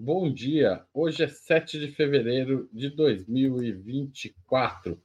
[0.00, 0.84] Bom dia.
[0.94, 4.96] Hoje é 7 de fevereiro de 2024.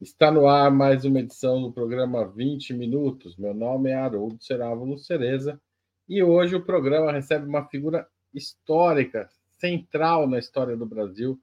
[0.00, 3.36] Está no ar mais uma edição do programa 20 Minutos.
[3.36, 5.60] Meu nome é Haroldo Serávulo Cereza
[6.08, 11.38] e hoje o programa recebe uma figura histórica, central na história do Brasil,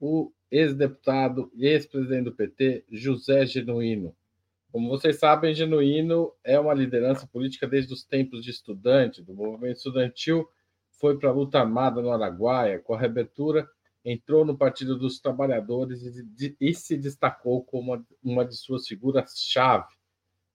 [0.00, 4.16] o ex-deputado e ex-presidente do PT, José Genuíno.
[4.72, 9.76] Como vocês sabem, Genuíno é uma liderança política desde os tempos de estudante, do movimento
[9.76, 10.48] estudantil,
[11.02, 13.68] foi para a luta armada no Araguaia, com a reabertura,
[14.04, 16.02] entrou no Partido dos Trabalhadores
[16.40, 19.92] e, e se destacou como uma, uma de suas figuras-chave.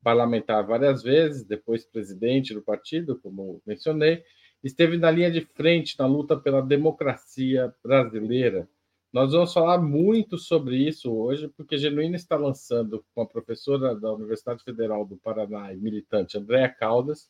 [0.02, 4.24] Parlamentar várias vezes, depois presidente do partido, como mencionei,
[4.64, 8.70] esteve na linha de frente na luta pela democracia brasileira
[9.18, 14.14] nós vamos falar muito sobre isso hoje, porque Genuíno está lançando com a professora da
[14.14, 17.30] Universidade Federal do Paraná e militante Andréa Caldas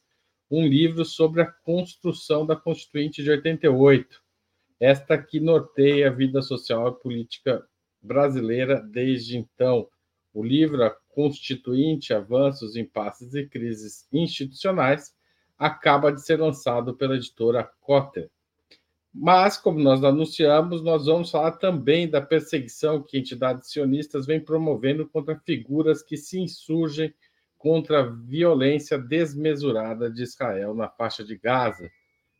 [0.49, 4.21] um livro sobre a construção da Constituinte de 88,
[4.79, 7.67] esta que norteia a vida social e política
[8.01, 9.87] brasileira desde então.
[10.33, 15.13] O livro A Constituinte, Avanços, Impasses e Crises Institucionais
[15.57, 18.29] acaba de ser lançado pela editora Cotter.
[19.11, 25.07] Mas, como nós anunciamos, nós vamos falar também da perseguição que entidades sionistas vêm promovendo
[25.07, 27.11] contra figuras que se insurgem
[27.67, 31.91] contra a violência desmesurada de Israel na faixa de Gaza.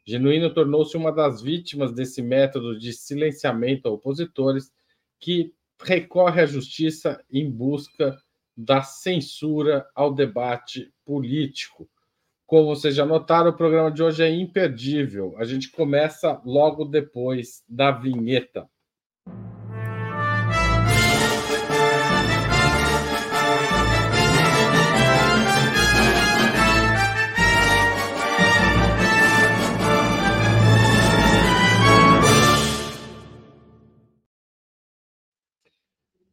[0.06, 4.72] Genuíno tornou-se uma das vítimas desse método de silenciamento a opositores
[5.20, 8.18] que recorre à justiça em busca
[8.56, 11.90] da censura ao debate político.
[12.46, 15.36] Como vocês já notaram, o programa de hoje é imperdível.
[15.38, 18.66] A gente começa logo depois da vinheta.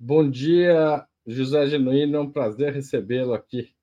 [0.07, 2.19] Bom dia, José Genuíno.
[2.19, 3.75] É um prazer recebê-lo aqui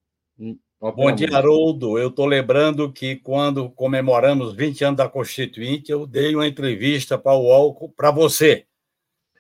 [0.80, 1.98] Bom dia, Haroldo.
[1.98, 7.34] Eu estou lembrando que quando comemoramos 20 anos da Constituinte, eu dei uma entrevista para
[7.34, 8.68] o UOL para você.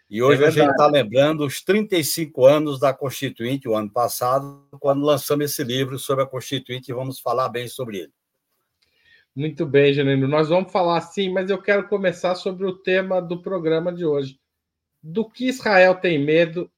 [0.09, 4.67] E hoje é a gente está lembrando os 35 anos da Constituinte, o ano passado,
[4.79, 8.13] quando lançamos esse livro sobre a Constituinte e vamos falar bem sobre ele.
[9.35, 10.27] Muito bem, Janino.
[10.27, 14.40] Nós vamos falar sim, mas eu quero começar sobre o tema do programa de hoje.
[15.01, 16.71] Do que Israel tem medo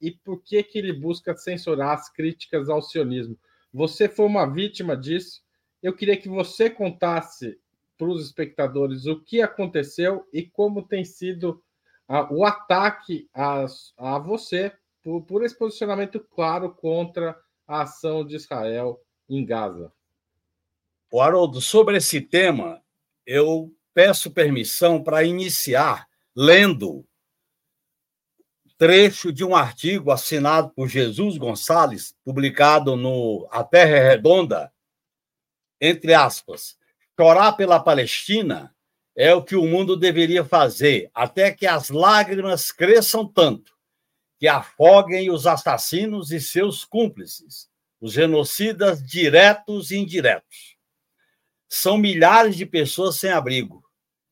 [0.00, 3.38] e por que, que ele busca censurar as críticas ao sionismo?
[3.72, 5.42] Você foi uma vítima disso.
[5.82, 7.58] Eu queria que você contasse
[7.96, 11.62] para os espectadores o que aconteceu e como tem sido
[12.08, 13.64] a, o ataque a,
[13.96, 14.72] a você
[15.02, 19.92] por, por esse posicionamento claro contra a ação de Israel em Gaza.
[21.10, 22.82] O Haroldo, sobre esse tema,
[23.26, 27.06] eu peço permissão para iniciar lendo
[28.82, 34.72] trecho de um artigo assinado por Jesus Gonçalves, publicado no A Terra é Redonda,
[35.80, 36.76] entre aspas,
[37.16, 38.74] chorar pela Palestina
[39.14, 43.72] é o que o mundo deveria fazer, até que as lágrimas cresçam tanto
[44.36, 47.70] que afoguem os assassinos e seus cúmplices,
[48.00, 50.76] os genocidas diretos e indiretos.
[51.68, 53.80] São milhares de pessoas sem abrigo,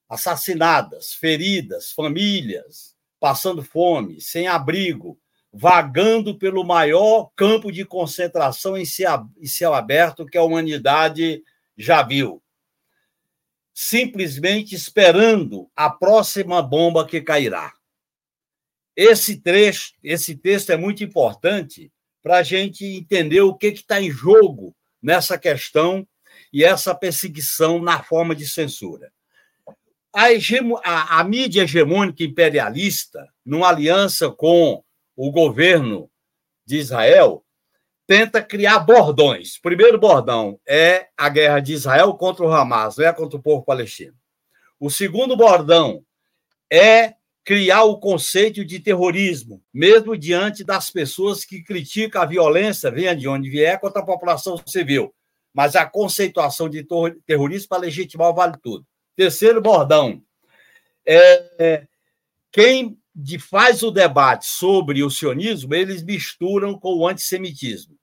[0.09, 5.21] assassinadas, feridas, famílias, passando fome, sem abrigo,
[5.53, 11.43] vagando pelo maior campo de concentração em céu aberto que a humanidade
[11.77, 12.43] já viu.
[13.75, 17.75] Simplesmente esperando a próxima bomba que cairá.
[18.97, 21.93] Esse trecho, esse texto é muito importante
[22.23, 26.07] para a gente entender o que está em jogo nessa questão
[26.53, 29.13] e essa perseguição na forma de censura
[30.13, 34.83] a, hegemo, a, a mídia hegemônica imperialista, numa aliança com
[35.17, 36.11] o governo
[36.67, 37.45] de Israel,
[38.07, 39.59] tenta criar bordões.
[39.59, 43.65] Primeiro bordão é a guerra de Israel contra o Hamas, não é contra o povo
[43.65, 44.15] palestino.
[44.79, 46.05] O segundo bordão
[46.73, 47.15] é
[47.45, 53.29] criar o conceito de terrorismo, mesmo diante das pessoas que criticam a violência, venha de
[53.29, 55.15] onde vier, contra a população civil.
[55.53, 56.87] Mas a conceituação de
[57.27, 58.87] terrorismo para legitimar vale tudo.
[59.21, 60.23] Terceiro bordão.
[61.05, 61.89] É, é,
[62.51, 67.99] quem de, faz o debate sobre o sionismo, eles misturam com o antissemitismo.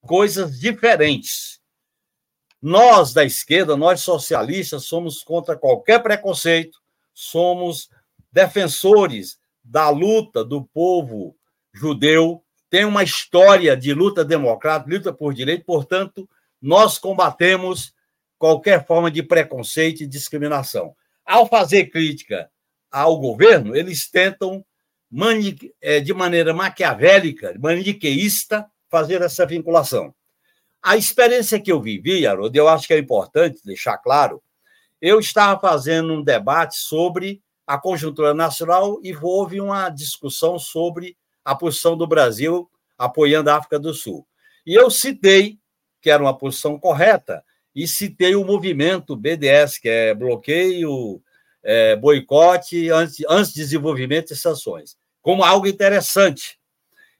[0.00, 1.60] Coisas diferentes.
[2.62, 6.78] Nós, da esquerda, nós socialistas, somos contra qualquer preconceito,
[7.12, 7.90] somos
[8.32, 11.36] defensores da luta do povo
[11.74, 16.26] judeu, tem uma história de luta democrática, luta por direito, portanto,
[16.58, 17.93] nós combatemos
[18.44, 20.94] qualquer forma de preconceito e discriminação.
[21.24, 22.50] Ao fazer crítica
[22.92, 24.62] ao governo, eles tentam,
[25.80, 30.14] é, de maneira maquiavélica, maniqueísta, fazer essa vinculação.
[30.82, 34.42] A experiência que eu vivi, Haroldo, eu acho que é importante deixar claro,
[35.00, 41.54] eu estava fazendo um debate sobre a conjuntura nacional e houve uma discussão sobre a
[41.54, 44.28] posição do Brasil apoiando a África do Sul.
[44.66, 45.58] E eu citei
[46.02, 47.42] que era uma posição correta
[47.74, 51.20] e citei o movimento BDS, que é bloqueio,
[51.62, 56.58] é, boicote, antes, desenvolvimento e sanções, como algo interessante.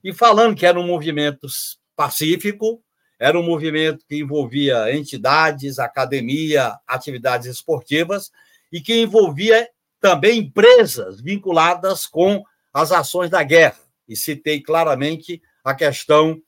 [0.03, 1.47] E falando que era um movimento
[1.95, 2.81] pacífico,
[3.19, 8.31] era um movimento que envolvia entidades, academia, atividades esportivas
[8.71, 9.67] e que envolvia
[9.99, 12.43] também empresas vinculadas com
[12.73, 13.79] as ações da guerra.
[14.07, 16.39] E citei claramente a questão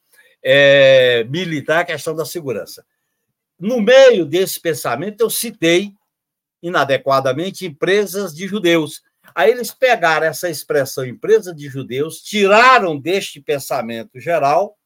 [0.43, 2.85] é, militar, a questão da segurança.
[3.59, 5.93] No meio desse pensamento, eu citei
[6.61, 9.01] inadequadamente empresas de judeus.
[9.33, 14.77] Aí eles pegaram essa expressão empresa de judeus, tiraram deste pensamento geral,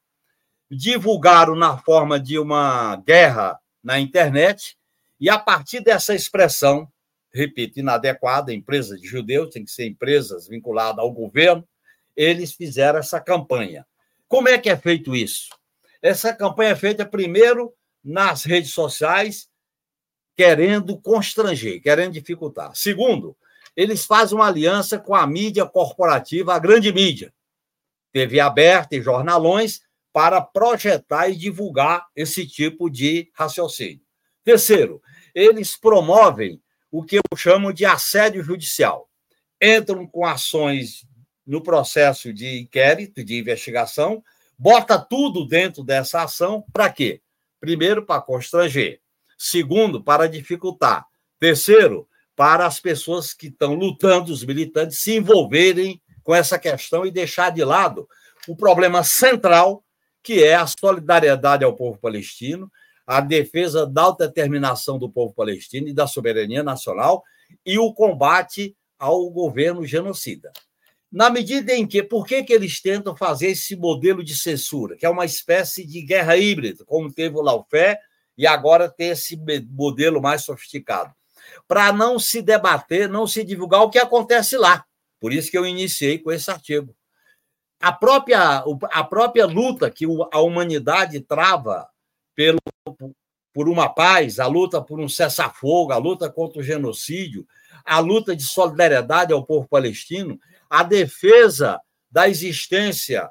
[0.69, 4.77] divulgaram na forma de uma guerra na internet,
[5.19, 6.87] e a partir dessa expressão,
[7.33, 11.67] repito, inadequada, empresa de judeus, tem que ser empresas vinculadas ao governo,
[12.15, 13.85] eles fizeram essa campanha.
[14.27, 15.49] Como é que é feito isso?
[16.01, 17.73] Essa campanha é feita primeiro
[18.03, 19.49] nas redes sociais,
[20.35, 22.75] querendo constranger, querendo dificultar.
[22.75, 23.37] Segundo,
[23.75, 27.33] eles fazem uma aliança com a mídia corporativa, a grande mídia,
[28.11, 29.81] TV aberta e jornalões,
[30.13, 34.01] para projetar e divulgar esse tipo de raciocínio.
[34.43, 35.01] Terceiro,
[35.33, 36.61] eles promovem
[36.91, 39.09] o que eu chamo de assédio judicial.
[39.61, 41.05] Entram com ações
[41.45, 44.23] no processo de inquérito, de investigação,
[44.57, 47.21] bota tudo dentro dessa ação para quê?
[47.61, 48.99] Primeiro, para constranger.
[49.37, 51.05] Segundo, para dificultar.
[51.39, 57.11] Terceiro, para as pessoas que estão lutando, os militantes, se envolverem com essa questão e
[57.11, 58.07] deixar de lado
[58.47, 59.83] o problema central,
[60.23, 62.69] que é a solidariedade ao povo palestino,
[63.05, 67.23] a defesa da autodeterminação do povo palestino e da soberania nacional
[67.65, 70.51] e o combate ao governo genocida.
[71.11, 75.05] Na medida em que, por que, que eles tentam fazer esse modelo de censura, que
[75.05, 77.99] é uma espécie de guerra híbrida, como teve o Laufé,
[78.37, 79.37] e agora tem esse
[79.69, 81.13] modelo mais sofisticado?
[81.67, 84.85] Para não se debater, não se divulgar o que acontece lá.
[85.19, 86.95] Por isso que eu iniciei com esse artigo.
[87.81, 91.89] A própria, a própria luta que a humanidade trava
[92.33, 92.59] pelo,
[93.53, 97.45] por uma paz, a luta por um cessar-fogo, a luta contra o genocídio,
[97.83, 100.39] a luta de solidariedade ao povo palestino,
[100.71, 103.29] a defesa da existência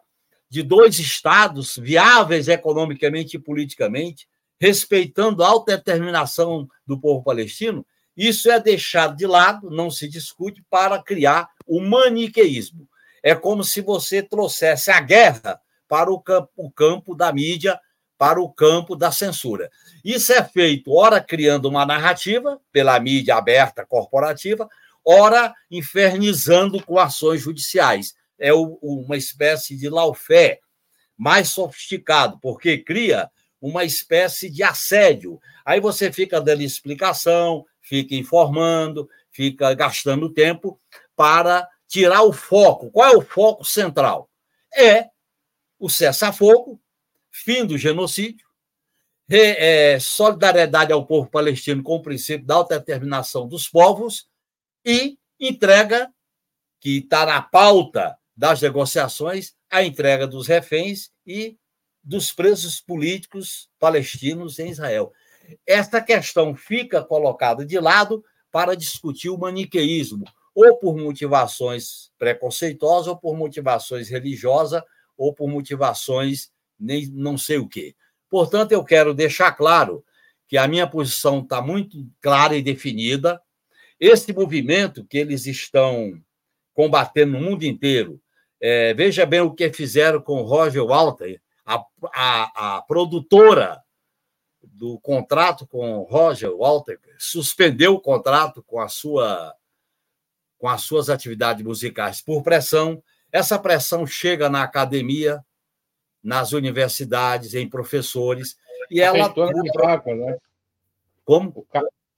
[0.51, 4.29] de dois estados viáveis economicamente e politicamente,
[4.61, 11.03] respeitando a autodeterminação do povo palestino, isso é deixado de lado, não se discute, para
[11.03, 12.87] criar o maniqueísmo.
[13.23, 15.59] É como se você trouxesse a guerra
[15.89, 17.81] para o campo, o campo da mídia,
[18.19, 19.71] para o campo da censura.
[20.05, 24.69] Isso é feito, ora criando uma narrativa pela mídia aberta corporativa,
[25.05, 28.15] ora infernizando com ações judiciais.
[28.39, 30.61] É uma espécie de laufé
[31.17, 33.31] mais sofisticado, porque cria
[33.61, 35.39] uma espécie de assédio.
[35.65, 40.81] Aí você fica dando explicação, fica informando, fica gastando tempo
[41.15, 42.91] para tirar o foco.
[42.91, 44.31] Qual é o foco central?
[44.75, 45.09] É
[45.79, 46.81] o cessar-fogo,
[47.31, 48.47] fim do genocídio,
[49.29, 54.30] é, solidariedade ao povo palestino com o princípio da autodeterminação dos povos
[54.85, 56.13] e entrega,
[56.81, 61.59] que está na pauta das negociações, a entrega dos reféns e
[62.03, 65.13] dos presos políticos palestinos em Israel.
[65.67, 73.17] Esta questão fica colocada de lado para discutir o maniqueísmo, ou por motivações preconceituosas, ou
[73.17, 74.83] por motivações religiosas,
[75.17, 77.95] ou por motivações nem não sei o quê.
[78.29, 80.05] Portanto, eu quero deixar claro
[80.49, 83.41] que a minha posição está muito clara e definida.
[84.01, 86.19] Esse movimento que eles estão
[86.73, 88.21] combatendo no mundo inteiro,
[88.59, 93.83] é, veja bem o que fizeram com Roger Walter, a, a, a produtora
[94.63, 99.55] do contrato com Roger Walter suspendeu o contrato com a sua
[100.59, 103.03] com as suas atividades musicais por pressão.
[103.33, 105.43] Essa pressão chega na academia,
[106.23, 108.59] nas universidades, em professores,
[108.91, 110.37] e ela de Harvard, né?
[111.25, 111.67] Como?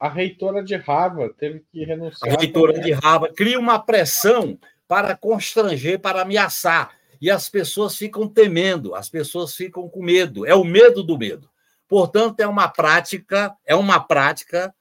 [0.02, 2.34] A reitora de Harvard teve que renunciar.
[2.34, 2.88] A reitora também.
[2.88, 6.90] de Harvard cria uma pressão para constranger, para ameaçar,
[7.20, 10.44] e as pessoas ficam temendo, as pessoas ficam com medo.
[10.44, 11.48] É o medo do medo.
[11.86, 14.74] Portanto, é uma prática, é uma prática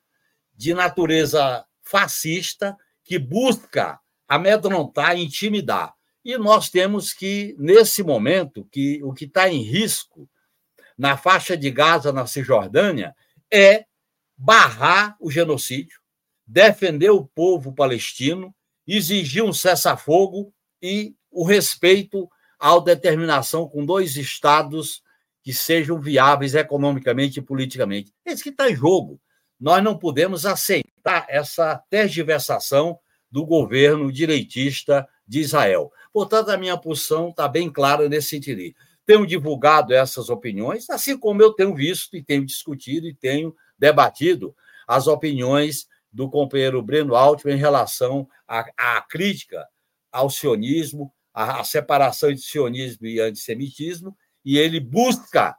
[0.56, 5.94] de natureza fascista que busca amedrontar, intimidar.
[6.26, 10.28] E nós temos que, nesse momento, que o que está em risco
[10.98, 13.16] na faixa de Gaza, na Cisjordânia,
[13.54, 13.86] é
[14.44, 16.00] barrar o genocídio,
[16.48, 18.54] defender o povo palestino,
[18.88, 22.28] exigir um cessar-fogo e o respeito
[22.60, 25.04] à autodeterminação com dois estados
[25.44, 28.12] que sejam viáveis economicamente e politicamente.
[28.26, 29.22] Esse que está em jogo.
[29.60, 32.98] Nós não podemos aceitar essa tergiversação
[33.30, 35.92] do governo direitista de Israel.
[36.12, 38.76] Portanto, a minha posição está bem clara nesse sentido.
[39.06, 44.56] Tenho divulgado essas opiniões, assim como eu tenho visto e tenho discutido e tenho debatido
[44.88, 49.68] as opiniões do companheiro Breno Altman em relação à, à crítica
[50.12, 55.56] ao sionismo, à, à separação entre sionismo e antissemitismo, e ele busca,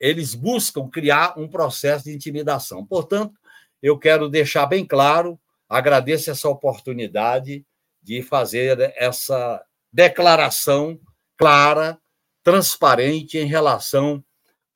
[0.00, 2.86] eles buscam criar um processo de intimidação.
[2.86, 3.34] Portanto,
[3.82, 7.66] eu quero deixar bem claro, agradeço essa oportunidade
[8.02, 10.98] de fazer essa declaração
[11.36, 11.98] clara,
[12.42, 14.24] transparente em relação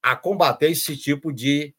[0.02, 1.74] a combater esse tipo de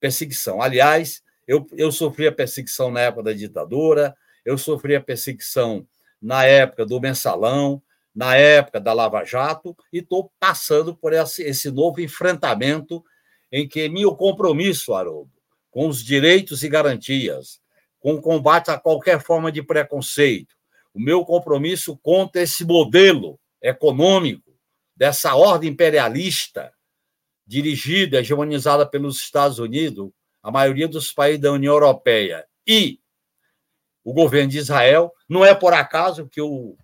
[0.00, 0.60] perseguição.
[0.60, 5.86] Aliás, eu, eu sofri a perseguição na época da ditadura, eu sofri a perseguição
[6.20, 7.82] na época do mensalão,
[8.14, 13.04] na época da Lava Jato, e estou passando por esse, esse novo enfrentamento
[13.52, 15.30] em que meu compromisso, Haroldo,
[15.70, 17.60] com os direitos e garantias,
[18.00, 20.56] com o combate a qualquer forma de preconceito,
[20.94, 24.50] o meu compromisso contra esse modelo econômico
[24.96, 26.72] dessa ordem imperialista
[27.46, 30.10] dirigida, hegemonizada pelos Estados Unidos,
[30.42, 32.98] a maioria dos países da União Europeia e
[34.04, 36.76] o governo de Israel, não é por acaso que o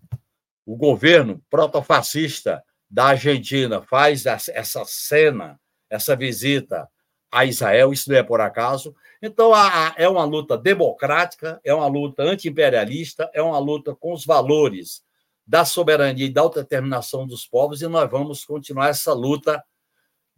[0.65, 6.89] o governo protofascista da Argentina faz essa cena, essa visita
[7.31, 8.95] a Israel, isso não é por acaso.
[9.23, 9.53] Então,
[9.97, 15.03] é uma luta democrática, é uma luta anti-imperialista, é uma luta com os valores
[15.47, 19.63] da soberania e da autodeterminação dos povos, e nós vamos continuar essa luta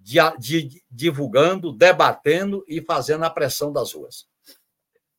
[0.05, 4.27] de, de, divulgando, debatendo e fazendo a pressão das ruas.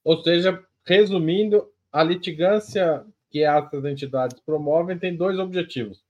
[0.04, 6.04] Ou seja, resumindo, a litigância que essas entidades promovem tem dois objetivos: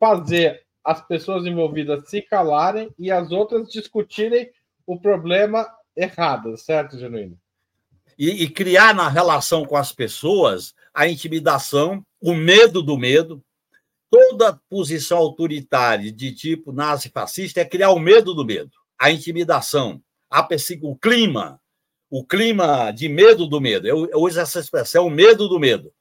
[0.00, 4.50] fazer as pessoas envolvidas se calarem e as outras discutirem
[4.84, 5.66] o problema
[5.96, 7.38] errado, certo, Genuíno?
[8.18, 13.42] E, e criar na relação com as pessoas a intimidação, o medo do medo.
[14.10, 20.46] Toda posição autoritária de tipo nazi-fascista é criar o medo do medo, a intimidação, a
[20.82, 21.60] o clima,
[22.08, 23.86] o clima de medo do medo.
[23.86, 25.92] Eu, eu uso essa expressão, o medo do medo.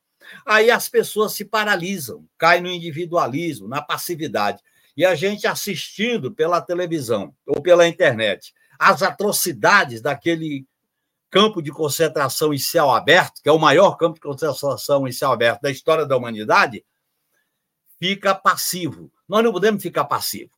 [0.45, 4.61] Aí as pessoas se paralisam, caem no individualismo, na passividade.
[4.95, 10.65] E a gente assistindo pela televisão ou pela internet as atrocidades daquele
[11.29, 15.31] campo de concentração em céu aberto, que é o maior campo de concentração em céu
[15.31, 16.83] aberto da história da humanidade,
[17.99, 19.11] fica passivo.
[19.27, 20.51] Nós não podemos ficar passivo.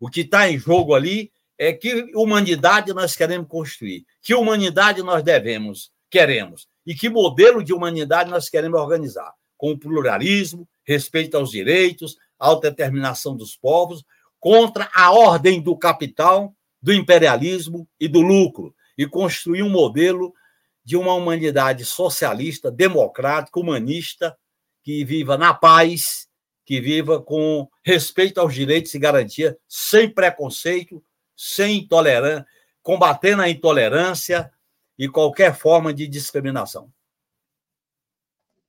[0.00, 5.22] O que está em jogo ali é que humanidade nós queremos construir, que humanidade nós
[5.22, 12.16] devemos, queremos e que modelo de humanidade nós queremos organizar, com pluralismo, respeito aos direitos,
[12.38, 14.04] autodeterminação dos povos,
[14.38, 20.34] contra a ordem do capital, do imperialismo e do lucro, e construir um modelo
[20.84, 24.36] de uma humanidade socialista, democrática, humanista,
[24.82, 26.28] que viva na paz,
[26.64, 31.02] que viva com respeito aos direitos e garantia, sem preconceito,
[31.36, 32.46] sem intolerância,
[32.82, 34.50] combatendo a intolerância,
[34.98, 36.90] e qualquer forma de discriminação.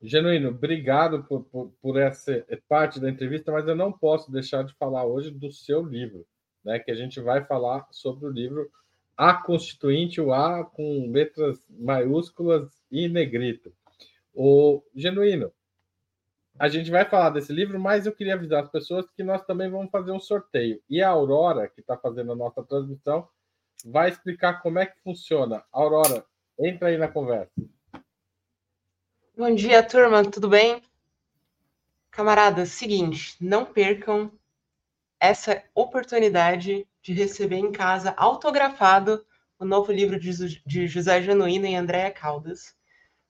[0.01, 4.73] Genuíno, obrigado por, por, por, essa parte da entrevista, mas eu não posso deixar de
[4.75, 6.25] falar hoje do seu livro,
[6.63, 6.77] né?
[6.79, 8.69] Que a gente vai falar sobre o livro
[9.17, 13.73] A Constituinte, o A com letras maiúsculas e negrito.
[14.33, 15.51] O Genuíno,
[16.57, 19.69] a gente vai falar desse livro, mas eu queria avisar as pessoas que nós também
[19.69, 20.81] vamos fazer um sorteio.
[20.89, 23.27] E a Aurora, que está fazendo a nossa transmissão,
[23.85, 25.63] vai explicar como é que funciona.
[25.71, 26.25] Aurora,
[26.57, 27.51] entra aí na conversa.
[29.37, 30.81] Bom dia, turma, tudo bem?
[32.09, 34.31] Camaradas, seguinte, não percam
[35.19, 39.25] essa oportunidade de receber em casa autografado
[39.59, 42.75] o novo livro de José Genuíno e Andréa Caldas.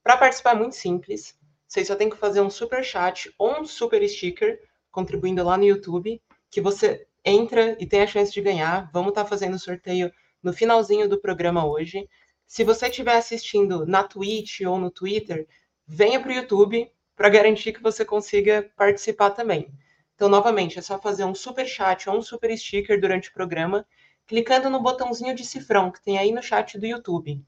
[0.04, 1.36] Para participar é muito simples.
[1.68, 4.60] Vocês só tem que fazer um super chat ou um super sticker
[4.92, 8.90] contribuindo lá no YouTube, que você entra e tem a chance de ganhar.
[8.94, 12.08] Vamos estar tá fazendo sorteio no finalzinho do programa hoje.
[12.46, 15.48] Se você estiver assistindo na Twitch ou no Twitter,
[15.88, 19.72] venha para o YouTube para garantir que você consiga participar também.
[20.16, 23.86] Então, novamente, é só fazer um super chat ou um super sticker durante o programa,
[24.28, 27.44] clicando no botãozinho de cifrão que tem aí no chat do YouTube.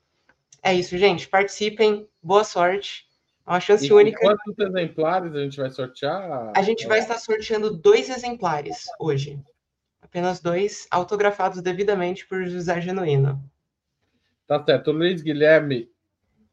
[0.62, 1.30] É isso, gente.
[1.30, 2.10] Participem.
[2.22, 3.07] Boa sorte.
[3.48, 4.20] É uma chance E única.
[4.20, 6.52] Quantos exemplares a gente vai sortear?
[6.54, 9.40] A gente vai estar sorteando dois exemplares hoje.
[10.02, 13.42] Apenas dois, autografados devidamente por José Genuíno.
[14.46, 14.92] Tá certo.
[14.92, 15.90] O Luiz Guilherme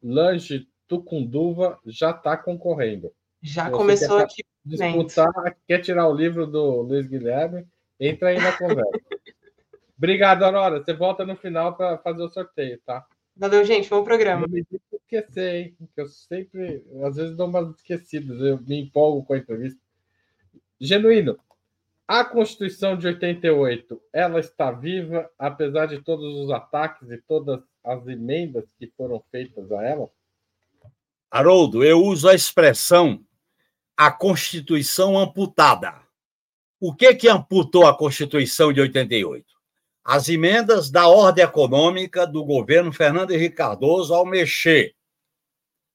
[0.01, 3.11] Lange Tucunduva já está concorrendo.
[3.41, 4.43] Já Você começou aqui.
[4.63, 7.67] Disputar, quer tirar o livro do Luiz Guilherme?
[7.99, 8.89] Entra aí na conversa.
[9.97, 10.83] Obrigado, Aurora.
[10.83, 13.05] Você volta no final para fazer o sorteio, tá?
[13.35, 13.89] Valeu, gente.
[13.89, 14.47] Bom programa.
[14.47, 14.57] Não
[14.93, 15.77] esquecer, hein?
[15.93, 18.39] Que eu sempre, às vezes, dou umas esquecidas.
[18.39, 19.79] Eu me empolgo com a entrevista.
[20.79, 21.37] Genuíno,
[22.07, 28.07] a Constituição de 88, ela está viva, apesar de todos os ataques e todas as
[28.07, 30.09] emendas que foram feitas a ela?
[31.31, 33.25] Haroldo, eu uso a expressão
[33.97, 36.01] a Constituição amputada.
[36.79, 39.54] O que que amputou a Constituição de 88?
[40.05, 44.93] As emendas da ordem econômica do governo Fernando Henrique Cardoso ao mexer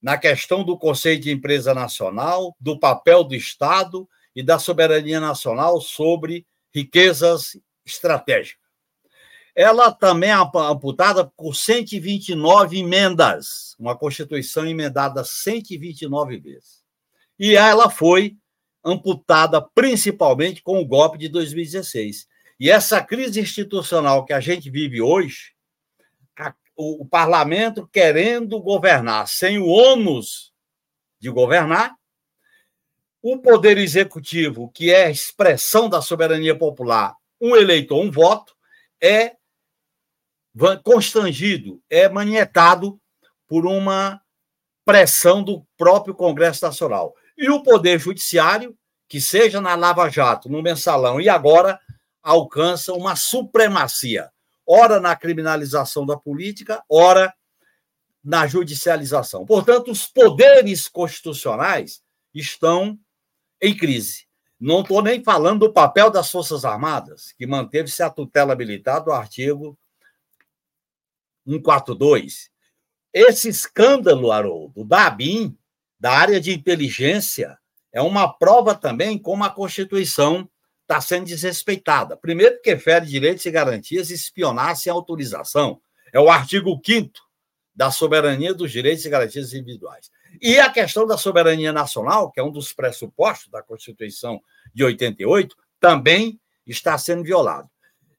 [0.02, 5.80] na questão do conceito de empresa nacional, do papel do Estado e da soberania nacional
[5.80, 8.58] sobre riquezas estratégicas.
[9.54, 16.82] Ela também é amputada por 129 emendas, uma Constituição emendada 129 vezes.
[17.38, 18.36] E ela foi
[18.84, 22.26] amputada principalmente com o golpe de 2016.
[22.60, 25.54] E essa crise institucional que a gente vive hoje,
[26.38, 30.52] a, o, o parlamento querendo governar sem o ônus
[31.18, 31.96] de governar,
[33.22, 38.54] o poder executivo, que é a expressão da soberania popular, um eleitor, um voto,
[39.02, 39.36] é
[40.82, 43.00] constrangido, é manietado
[43.48, 44.20] por uma
[44.84, 47.14] pressão do próprio Congresso Nacional.
[47.38, 48.76] E o Poder Judiciário,
[49.08, 51.80] que seja na Lava Jato, no Mensalão e agora,
[52.22, 54.30] alcança uma supremacia,
[54.66, 57.34] ora na criminalização da política, ora
[58.22, 59.46] na judicialização.
[59.46, 62.02] Portanto, os poderes constitucionais
[62.34, 62.98] estão
[63.60, 64.26] em crise.
[64.58, 69.10] Não estou nem falando do papel das Forças Armadas, que manteve-se a tutela militar do
[69.10, 69.78] artigo
[71.46, 72.50] 142.
[73.12, 75.56] Esse escândalo, Haroldo, da ABIN,
[75.98, 77.58] da área de inteligência,
[77.92, 80.49] é uma prova também como a Constituição
[80.90, 82.16] está sendo desrespeitada.
[82.16, 85.80] Primeiro, porque fere direitos e garantias espionar sem autorização.
[86.12, 87.12] É o artigo 5
[87.72, 90.10] da soberania dos direitos e garantias individuais.
[90.42, 94.40] E a questão da soberania nacional, que é um dos pressupostos da Constituição
[94.74, 97.70] de 88, também está sendo violado.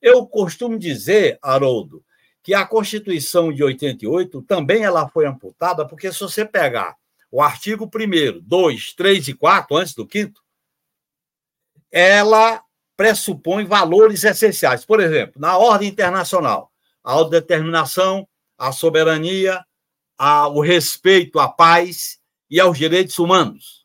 [0.01, 2.03] Eu costumo dizer, Haroldo,
[2.41, 6.95] que a Constituição de 88 também ela foi amputada, porque se você pegar
[7.29, 10.40] o artigo 1 2, 3 e 4, antes do quinto,
[11.91, 12.63] ela
[12.95, 14.85] pressupõe valores essenciais.
[14.85, 16.71] Por exemplo, na ordem internacional,
[17.03, 18.27] a autodeterminação,
[18.57, 19.63] a soberania,
[20.17, 23.81] a, o respeito à paz e aos direitos humanos.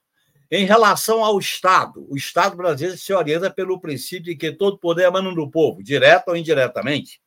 [0.51, 5.07] Em relação ao Estado, o Estado brasileiro se orienta pelo princípio de que todo poder
[5.07, 7.21] emana do povo, direto ou indiretamente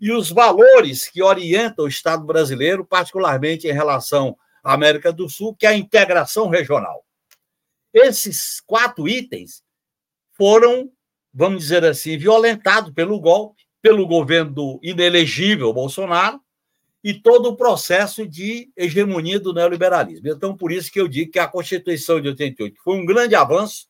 [0.00, 5.54] e os valores que orientam o Estado brasileiro, particularmente em relação à América do Sul,
[5.54, 7.04] que é a integração regional.
[7.92, 9.61] Esses quatro itens
[10.42, 10.90] foram,
[11.32, 16.40] vamos dizer assim, violentados pelo golpe, pelo governo do inelegível Bolsonaro
[17.04, 20.28] e todo o processo de hegemonia do neoliberalismo.
[20.28, 23.86] Então, por isso que eu digo que a Constituição de 88 foi um grande avanço,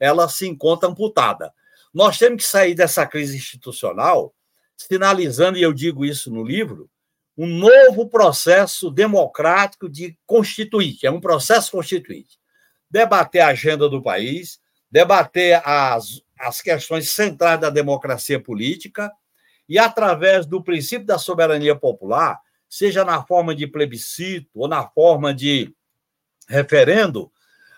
[0.00, 1.52] ela se encontra amputada.
[1.92, 4.34] Nós temos que sair dessa crise institucional
[4.78, 6.88] sinalizando, e eu digo isso no livro,
[7.36, 12.38] um novo processo democrático de constituinte, é um processo constituinte.
[12.90, 14.58] Debater a agenda do país,
[14.90, 19.12] debater as, as questões centrais da democracia política
[19.68, 25.34] e, através do princípio da soberania popular, seja na forma de plebiscito ou na forma
[25.34, 25.74] de
[26.48, 27.30] referendo,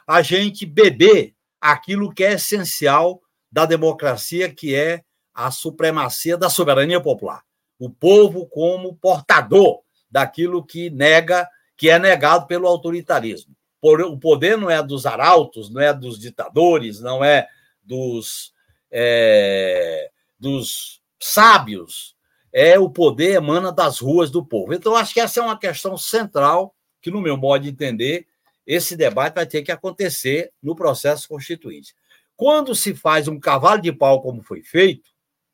[0.07, 5.03] a gente beber aquilo que é essencial da democracia, que é
[5.35, 7.42] a supremacia da soberania popular.
[7.79, 13.55] O povo como portador daquilo que nega, que é negado pelo autoritarismo.
[13.80, 17.48] O poder não é dos arautos, não é dos ditadores, não é
[17.82, 18.52] dos,
[18.90, 22.16] é, dos sábios.
[22.52, 24.74] É o poder emana das ruas do povo.
[24.74, 28.26] Então, acho que essa é uma questão central que, no meu modo de entender,
[28.66, 31.94] esse debate vai ter que acontecer no processo constituinte.
[32.36, 35.10] Quando se faz um cavalo de pau, como foi feito,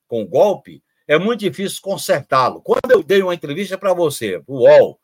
[0.07, 2.61] com o golpe, é muito difícil consertá-lo.
[2.63, 4.99] Quando eu dei uma entrevista para você, o UOL,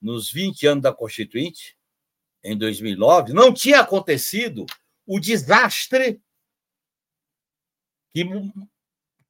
[0.00, 1.75] nos 20 anos da Constituinte,
[2.46, 4.64] em 2009, não tinha acontecido
[5.06, 6.20] o desastre
[8.12, 8.24] que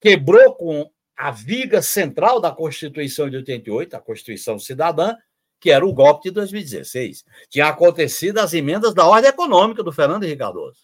[0.01, 5.17] quebrou com a viga central da Constituição de 88, a Constituição Cidadã,
[5.59, 7.25] que era o golpe de 2016.
[7.49, 10.83] Tinha acontecido as emendas da ordem econômica do Fernando Henrique Cardoso,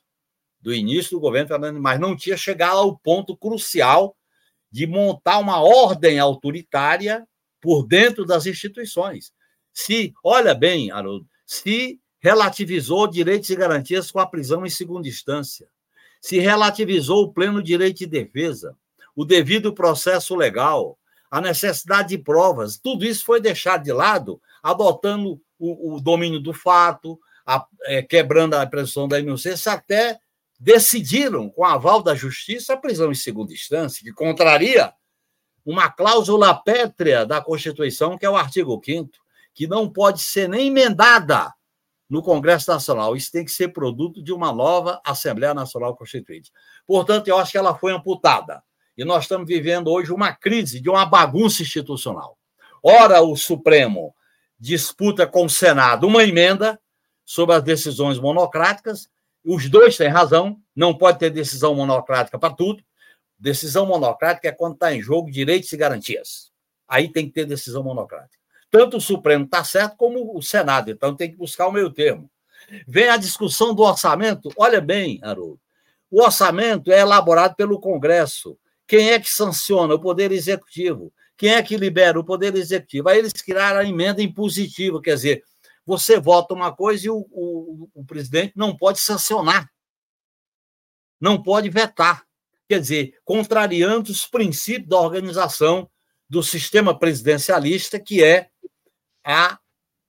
[0.60, 4.16] do início do governo Fernando, mas não tinha chegado ao ponto crucial
[4.70, 7.28] de montar uma ordem autoritária
[7.60, 9.32] por dentro das instituições.
[9.72, 15.66] Se, olha bem, Haroldo, se relativizou direitos e garantias com a prisão em segunda instância,
[16.20, 18.76] se relativizou o pleno direito de defesa,
[19.14, 20.96] o devido processo legal,
[21.28, 26.52] a necessidade de provas, tudo isso foi deixado de lado, adotando o, o domínio do
[26.52, 30.20] fato, a, é, quebrando a presunção da inocência, até
[30.60, 34.92] decidiram, com aval da justiça, a prisão em segunda instância, que contraria
[35.66, 39.10] uma cláusula pétrea da Constituição, que é o artigo 5
[39.54, 41.52] que não pode ser nem emendada
[42.12, 43.16] no Congresso Nacional.
[43.16, 46.52] Isso tem que ser produto de uma nova Assembleia Nacional Constituinte.
[46.86, 48.62] Portanto, eu acho que ela foi amputada.
[48.94, 52.36] E nós estamos vivendo hoje uma crise de uma bagunça institucional.
[52.82, 54.14] Ora, o Supremo
[54.60, 56.78] disputa com o Senado uma emenda
[57.24, 59.08] sobre as decisões monocráticas.
[59.42, 62.84] Os dois têm razão, não pode ter decisão monocrática para tudo.
[63.38, 66.52] Decisão monocrática é quando está em jogo direitos e garantias.
[66.86, 68.41] Aí tem que ter decisão monocrática.
[68.72, 72.30] Tanto o Supremo está certo como o Senado, então tem que buscar o meio termo.
[72.88, 74.48] Vem a discussão do orçamento.
[74.56, 75.60] Olha bem, Haroldo,
[76.10, 78.58] o orçamento é elaborado pelo Congresso.
[78.86, 79.94] Quem é que sanciona?
[79.94, 81.12] O Poder Executivo.
[81.36, 82.18] Quem é que libera?
[82.18, 83.10] O Poder Executivo.
[83.10, 85.44] Aí eles criaram a emenda impositiva, quer dizer,
[85.84, 89.70] você vota uma coisa e o, o, o presidente não pode sancionar,
[91.20, 92.24] não pode vetar.
[92.66, 95.90] Quer dizer, contrariando os princípios da organização
[96.32, 98.48] do sistema presidencialista, que é
[99.22, 99.58] a,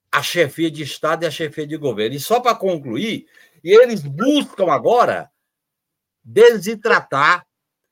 [0.09, 2.15] a chefia de Estado e a chefia de governo.
[2.15, 3.25] E só para concluir,
[3.61, 5.29] eles buscam agora
[6.23, 7.45] desidratar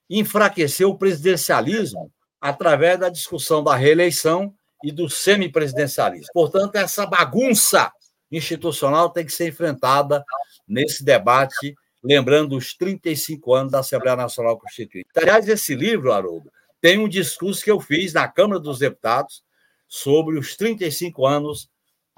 [0.10, 6.32] enfraquecer o presidencialismo através da discussão da reeleição e do semipresidencialismo.
[6.34, 7.92] Portanto, essa bagunça
[8.32, 10.24] institucional tem que ser enfrentada
[10.66, 15.10] nesse debate, lembrando os 35 anos da Assembleia Nacional Constituinte.
[15.18, 16.50] Aliás, esse livro, Haroldo,
[16.82, 19.44] tem um discurso que eu fiz na Câmara dos Deputados
[19.88, 21.70] sobre os 35 anos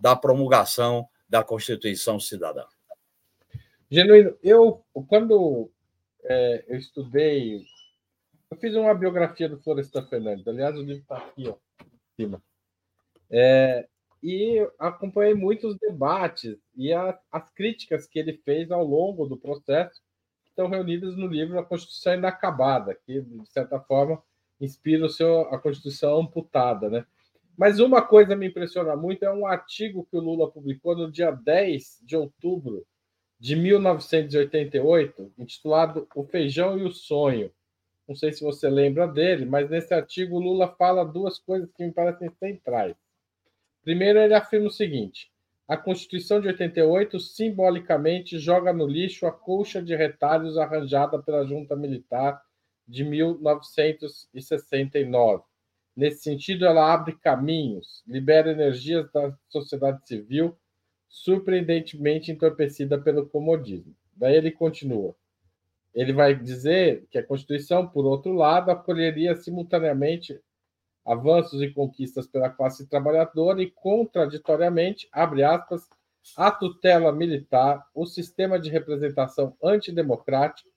[0.01, 2.65] da promulgação da Constituição Cidadã.
[3.91, 5.69] Genuíno, eu, quando
[6.23, 7.65] é, eu estudei
[8.53, 10.47] eu fiz uma biografia do Florestan Fernandes.
[10.47, 12.43] Aliás, o livro está aqui, ó, em cima.
[13.27, 13.87] É,
[14.21, 19.99] e acompanhei muitos debates e a, as críticas que ele fez ao longo do processo,
[20.45, 24.21] estão reunidas no livro A Constituição Inacabada, que, de certa forma,
[24.63, 26.89] inspira o seu, a Constituição Amputada.
[26.89, 27.05] Né?
[27.57, 31.31] Mas uma coisa me impressiona muito é um artigo que o Lula publicou no dia
[31.31, 32.85] 10 de outubro
[33.39, 37.51] de 1988, intitulado O Feijão e o Sonho
[38.07, 41.91] não sei se você lembra dele, mas nesse artigo Lula fala duas coisas que me
[41.91, 42.95] parecem centrais.
[43.81, 45.31] Primeiro, ele afirma o seguinte:
[45.67, 51.75] a Constituição de 88 simbolicamente joga no lixo a colcha de retalhos arranjada pela junta
[51.75, 52.41] militar
[52.87, 55.43] de 1969.
[55.95, 60.57] Nesse sentido, ela abre caminhos, libera energias da sociedade civil,
[61.07, 63.95] surpreendentemente entorpecida pelo comodismo.
[64.15, 65.15] Daí ele continua
[65.93, 70.39] ele vai dizer que a Constituição, por outro lado, acolheria simultaneamente
[71.05, 75.87] avanços e conquistas pela classe trabalhadora e, contraditoriamente, abre aspas,
[76.35, 80.69] a tutela militar, o sistema de representação antidemocrático,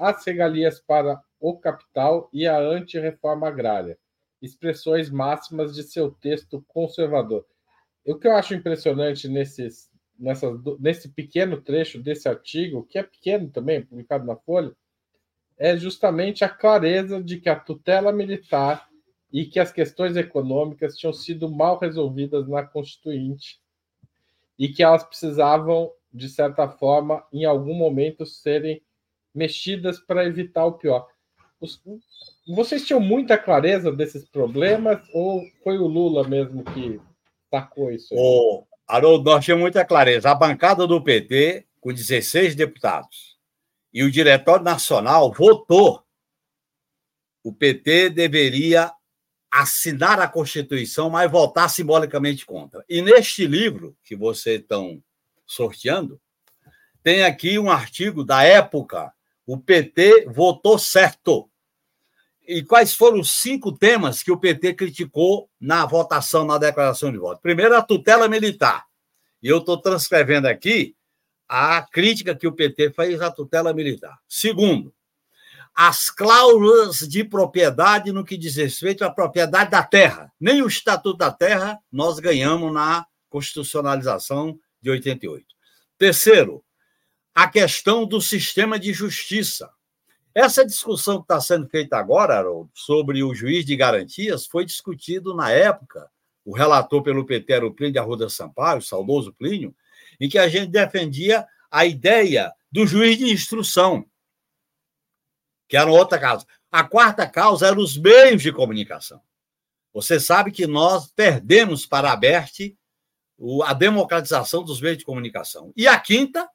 [0.00, 3.98] as regalias para o capital e a antirreforma agrária,
[4.40, 7.44] expressões máximas de seu texto conservador.
[8.06, 10.46] O que eu acho impressionante nesses, nessa,
[10.80, 14.74] nesse pequeno trecho desse artigo, que é pequeno também, publicado na Folha,
[15.58, 18.88] é justamente a clareza de que a tutela militar
[19.30, 23.60] e que as questões econômicas tinham sido mal resolvidas na Constituinte
[24.58, 28.80] e que elas precisavam, de certa forma, em algum momento, serem
[29.34, 31.06] mexidas para evitar o pior.
[32.46, 37.00] Vocês tinham muita clareza desses problemas ou foi o Lula mesmo que
[37.50, 38.12] tacou isso?
[38.12, 38.20] Aí?
[38.86, 40.30] Haroldo, nós tínhamos muita clareza.
[40.30, 43.38] A bancada do PT, com 16 deputados,
[43.92, 46.02] e o Diretório Nacional votou.
[47.42, 48.92] O PT deveria
[49.50, 52.84] assinar a Constituição, mas votar simbolicamente contra.
[52.88, 55.00] E neste livro que vocês estão
[55.46, 56.20] sorteando,
[57.04, 59.12] tem aqui um artigo da época.
[59.46, 61.48] O PT votou certo.
[62.46, 67.18] E quais foram os cinco temas que o PT criticou na votação, na declaração de
[67.18, 67.40] voto?
[67.40, 68.84] Primeiro, a tutela militar.
[69.42, 70.94] E eu estou transcrevendo aqui
[71.48, 74.18] a crítica que o PT fez à tutela militar.
[74.28, 74.94] Segundo,
[75.74, 80.32] as cláusulas de propriedade no que diz respeito à propriedade da terra.
[80.38, 85.44] Nem o Estatuto da Terra nós ganhamos na constitucionalização de 88.
[85.98, 86.64] Terceiro,
[87.34, 89.68] a questão do sistema de justiça.
[90.34, 95.32] Essa discussão que está sendo feita agora, Haroldo, sobre o juiz de garantias, foi discutido
[95.32, 96.10] na época,
[96.44, 99.74] o relator pelo PT era o Plínio de Arruda Sampaio, o saudoso Plínio,
[100.20, 104.04] em que a gente defendia a ideia do juiz de instrução,
[105.68, 106.44] que era outra causa.
[106.70, 109.20] A quarta causa era os meios de comunicação.
[109.92, 112.20] Você sabe que nós perdemos para a
[113.64, 115.72] a democratização dos meios de comunicação.
[115.76, 116.50] E a quinta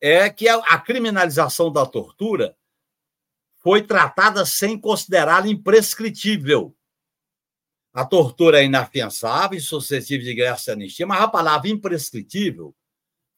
[0.00, 2.56] é que a criminalização da tortura
[3.56, 6.76] foi tratada sem considerá-la imprescritível.
[7.92, 12.74] A tortura é inafiançável e suscetível de graça e anistia, mas a palavra imprescritível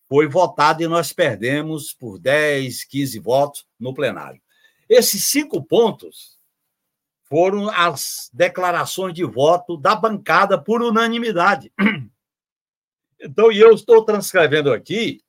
[0.08, 4.42] foi votada e nós perdemos por 10, 15 votos no plenário.
[4.88, 6.38] Esses cinco pontos
[7.24, 11.72] foram as declarações de voto da bancada por unanimidade.
[13.20, 15.20] Então, e eu estou transcrevendo aqui,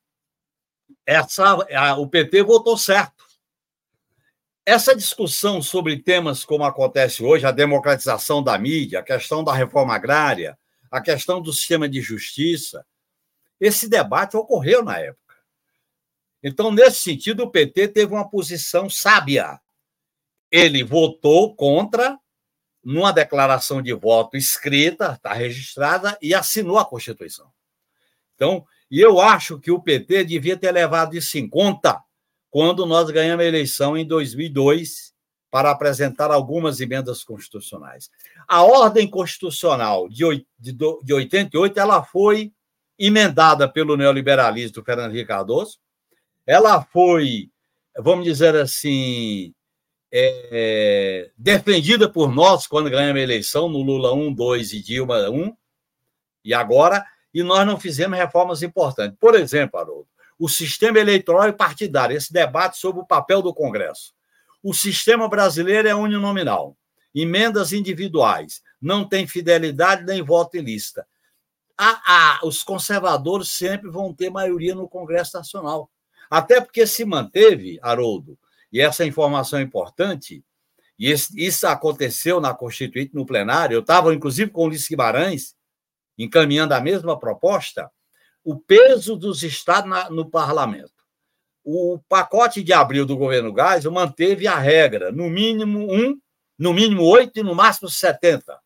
[1.10, 3.24] essa, a, o PT votou certo.
[4.64, 9.92] Essa discussão sobre temas como acontece hoje, a democratização da mídia, a questão da reforma
[9.92, 10.56] agrária,
[10.88, 12.86] a questão do sistema de justiça,
[13.58, 15.34] esse debate ocorreu na época.
[16.44, 19.60] Então, nesse sentido, o PT teve uma posição sábia.
[20.48, 22.16] Ele votou contra,
[22.84, 27.50] numa declaração de voto escrita, está registrada, e assinou a Constituição.
[28.36, 32.02] Então, e eu acho que o PT devia ter levado isso em conta
[32.50, 35.14] quando nós ganhamos a eleição em 2002
[35.50, 38.10] para apresentar algumas emendas constitucionais.
[38.46, 40.24] A ordem constitucional de
[41.12, 42.52] 88 ela foi
[42.98, 45.78] emendada pelo neoliberalismo do Fernando Henrique Cardoso,
[46.46, 47.50] ela foi,
[47.98, 49.54] vamos dizer assim,
[50.12, 55.56] é, defendida por nós quando ganhamos a eleição no Lula 1, 2 e Dilma 1,
[56.44, 59.16] e agora e nós não fizemos reformas importantes.
[59.18, 64.14] Por exemplo, Haroldo, o sistema eleitoral e partidário, esse debate sobre o papel do Congresso.
[64.62, 66.76] O sistema brasileiro é uninominal,
[67.14, 71.06] emendas individuais, não tem fidelidade nem voto em lista.
[72.42, 75.90] os conservadores sempre vão ter maioria no Congresso Nacional.
[76.30, 78.38] Até porque se manteve, Haroldo,
[78.72, 80.44] e essa informação é importante,
[80.98, 85.54] e isso aconteceu na Constituinte, no plenário, eu estava, inclusive, com o Ulisses Guimarães,
[86.24, 87.90] encaminhando a mesma proposta,
[88.44, 90.92] o peso dos estados no parlamento.
[91.64, 96.18] O pacote de abril do governo Gás manteve a regra, no mínimo um,
[96.58, 98.58] no mínimo oito e no máximo 70.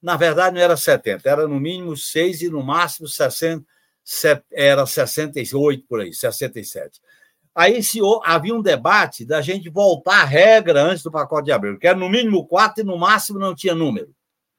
[0.00, 3.64] Na verdade, não era 70, era no mínimo seis e no máximo 60,
[4.52, 7.00] era 68 por aí, 67.
[7.54, 11.78] Aí se, havia um debate da gente voltar à regra antes do pacote de abril,
[11.78, 14.14] que era no mínimo quatro e no máximo não tinha número,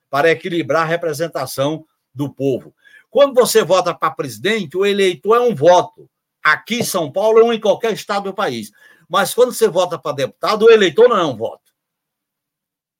[0.10, 2.74] para equilibrar a representação do povo.
[3.10, 6.10] Quando você vota para presidente, o eleitor é um voto.
[6.44, 8.72] Aqui em São Paulo ou em qualquer estado do país.
[9.08, 11.74] Mas quando você vota para deputado, o eleitor não é um voto.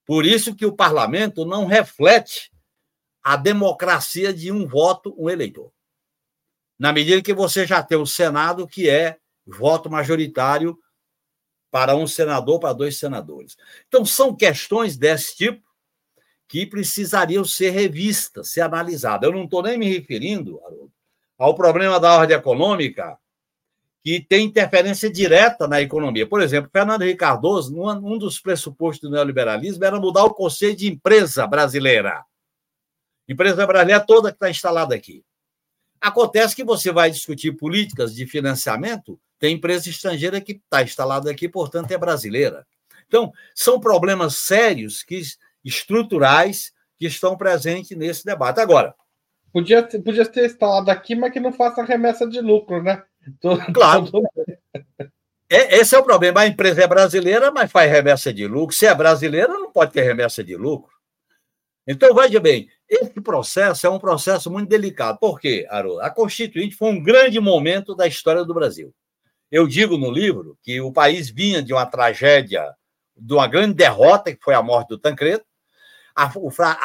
[0.06, 2.52] Por isso que o parlamento não reflete
[3.24, 5.72] a democracia de um voto, um eleitor.
[6.78, 10.78] Na medida que você já tem o Senado, que é voto majoritário
[11.72, 13.58] para um senador, para dois senadores.
[13.88, 15.65] Então, são questões desse tipo
[16.48, 19.28] que precisariam ser revistas, ser analisadas.
[19.28, 20.92] Eu não estou nem me referindo, Haroldo,
[21.38, 23.18] ao problema da ordem econômica,
[24.04, 26.28] que tem interferência direta na economia.
[26.28, 30.88] Por exemplo, Fernando Henrique Cardoso, um dos pressupostos do neoliberalismo era mudar o conceito de
[30.88, 32.24] empresa brasileira.
[33.28, 35.24] Empresa brasileira toda que está instalada aqui.
[36.00, 41.50] Acontece que você vai discutir políticas de financiamento, tem empresa estrangeira que está instalada aqui,
[41.50, 42.66] portanto, é brasileira.
[43.08, 45.20] Então, são problemas sérios que
[45.66, 48.60] estruturais que estão presentes nesse debate.
[48.60, 48.94] Agora.
[49.52, 53.04] Podia, podia ter instalado aqui, mas que não faça remessa de lucro, né?
[53.42, 54.08] Tô, claro.
[54.12, 54.24] Tô...
[55.50, 56.42] É, esse é o problema.
[56.42, 58.76] A empresa é brasileira, mas faz remessa de lucro.
[58.76, 60.94] Se é brasileira, não pode ter remessa de lucro.
[61.88, 65.20] Então, veja bem, esse processo é um processo muito delicado.
[65.20, 66.02] Por quê, Haroldo?
[66.02, 68.94] A Constituinte foi um grande momento da história do Brasil.
[69.52, 72.74] Eu digo no livro que o país vinha de uma tragédia,
[73.16, 75.44] de uma grande derrota, que foi a morte do Tancredo,
[76.16, 76.32] a,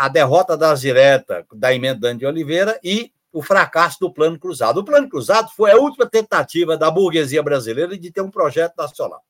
[0.05, 4.81] a derrota das diretas da emenda de Oliveira e o fracasso do Plano Cruzado.
[4.81, 9.23] O Plano Cruzado foi a última tentativa da burguesia brasileira de ter um projeto nacional.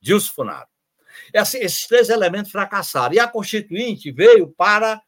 [0.00, 0.68] Gilson Funaro.
[1.32, 3.14] Esses três elementos fracassaram.
[3.14, 5.00] E a Constituinte veio para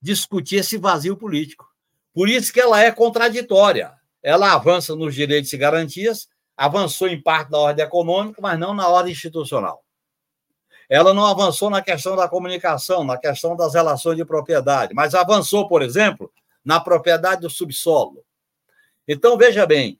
[0.00, 1.66] discutir esse vazio político.
[2.12, 3.94] Por isso que ela é contraditória.
[4.22, 8.86] Ela avança nos direitos e garantias, avançou em parte da ordem econômica, mas não na
[8.86, 9.82] ordem institucional.
[10.92, 15.66] Ela não avançou na questão da comunicação, na questão das relações de propriedade, mas avançou,
[15.66, 16.30] por exemplo,
[16.62, 18.22] na propriedade do subsolo.
[19.08, 19.98] Então, veja bem,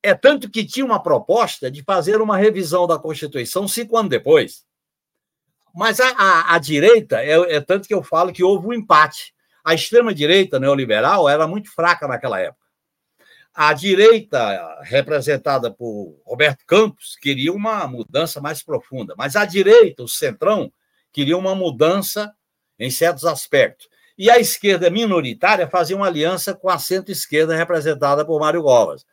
[0.00, 4.64] é tanto que tinha uma proposta de fazer uma revisão da Constituição cinco anos depois.
[5.74, 9.34] Mas a, a, a direita, é, é, tanto que eu falo que houve um empate.
[9.64, 12.65] A extrema-direita neoliberal era muito fraca naquela época.
[13.58, 20.08] A direita, representada por Roberto Campos, queria uma mudança mais profunda, mas a direita, o
[20.08, 20.70] centrão,
[21.10, 22.34] queria uma mudança
[22.78, 23.88] em certos aspectos.
[24.18, 29.06] E a esquerda minoritária fazia uma aliança com a centro-esquerda, representada por Mário Govas.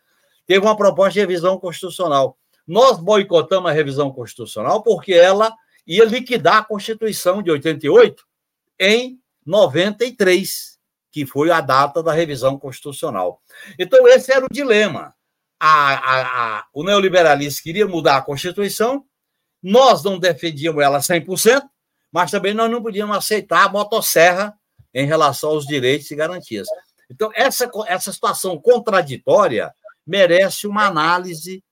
[0.45, 2.37] Teve uma proposta de revisão constitucional.
[2.67, 5.53] Nós boicotamos a revisão constitucional porque ela
[5.87, 8.25] ia liquidar a Constituição de 88
[8.77, 10.72] em 93
[11.13, 13.39] que foi a data da revisão constitucional.
[13.77, 15.13] Então, esse era o dilema.
[15.59, 19.05] A, a, a, o neoliberalismo queria mudar a Constituição,
[19.61, 21.61] nós não defendíamos ela 100%,
[22.11, 24.53] mas também nós não podíamos aceitar a motosserra
[24.91, 26.67] em relação aos direitos e garantias.
[27.09, 29.71] Então, essa, essa situação contraditória
[30.05, 31.63] merece uma análise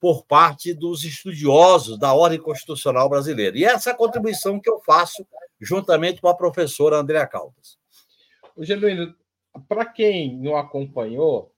[0.00, 3.56] por parte dos estudiosos da ordem constitucional brasileira.
[3.56, 5.24] E essa é a contribuição que eu faço
[5.60, 7.77] juntamente com a professora Andréa Caldas.
[8.58, 9.14] O Genuíno,
[9.68, 11.54] para quem não acompanhou,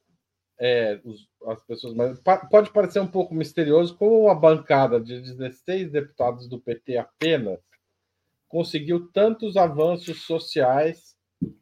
[0.58, 5.90] é, os, as pessoas, mas pode parecer um pouco misterioso como uma bancada de 16
[5.90, 7.58] deputados do PT apenas
[8.46, 11.16] conseguiu tantos avanços sociais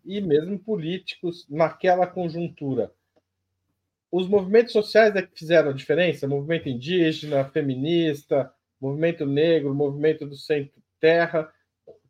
[0.05, 2.92] e mesmo políticos naquela conjuntura.
[4.11, 6.27] Os movimentos sociais é que fizeram a diferença?
[6.27, 11.48] Movimento indígena, feminista, movimento negro, movimento do centro-terra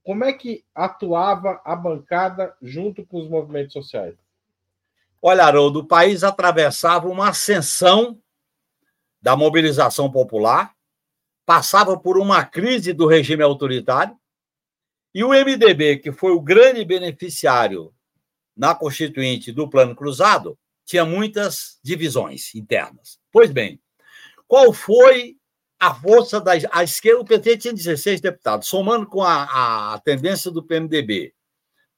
[0.08, 4.14] como é que atuava a bancada junto com os movimentos sociais?
[5.20, 8.18] Olha, Haroldo, o país atravessava uma ascensão
[9.20, 10.74] da mobilização popular,
[11.44, 14.18] passava por uma crise do regime autoritário,
[15.14, 17.92] e o MDB, que foi o grande beneficiário
[18.56, 23.20] na Constituinte do Plano Cruzado, tinha muitas divisões internas.
[23.30, 23.78] Pois bem,
[24.46, 25.36] qual foi
[25.78, 30.50] a força da a esquerda, o PT tinha 16 deputados, somando com a, a tendência
[30.50, 31.32] do PMDB,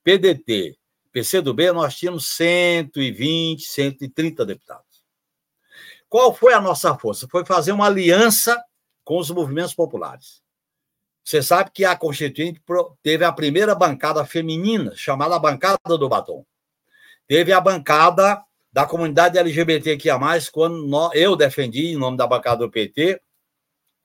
[0.05, 0.77] PDT,
[1.13, 4.85] PCdoB, nós tínhamos 120, 130 deputados.
[6.09, 7.29] Qual foi a nossa força?
[7.29, 8.63] Foi fazer uma aliança
[9.05, 10.43] com os movimentos populares.
[11.25, 12.61] Você sabe que a Constituinte
[13.03, 16.45] teve a primeira bancada feminina, chamada Bancada do Batom.
[17.29, 20.19] Teve a bancada da comunidade LGBTQIA,
[20.53, 23.21] quando eu defendi, em nome da bancada do PT,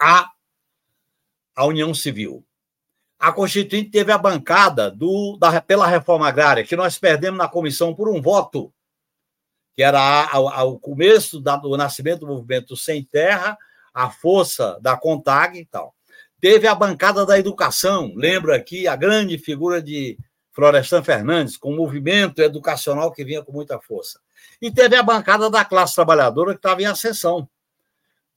[0.02, 0.30] a,
[1.56, 2.46] a União Civil.
[3.18, 7.96] A Constituinte teve a bancada do, da, pela reforma agrária, que nós perdemos na comissão
[7.96, 8.74] por um voto,
[9.76, 10.30] que era
[10.66, 13.58] o começo da, do nascimento do movimento Sem Terra,
[13.94, 15.96] a força da CONTAG e tal.
[16.42, 20.18] Teve a bancada da educação, lembro aqui a grande figura de
[20.52, 24.20] Florestan Fernandes, com um movimento educacional que vinha com muita força.
[24.62, 27.50] E teve a bancada da classe trabalhadora que estava em ascensão.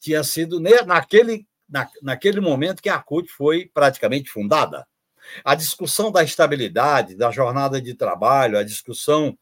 [0.00, 4.86] Tinha sido naquele na, naquele momento que a CUT foi praticamente fundada.
[5.44, 9.36] A discussão da estabilidade, da jornada de trabalho, a discussão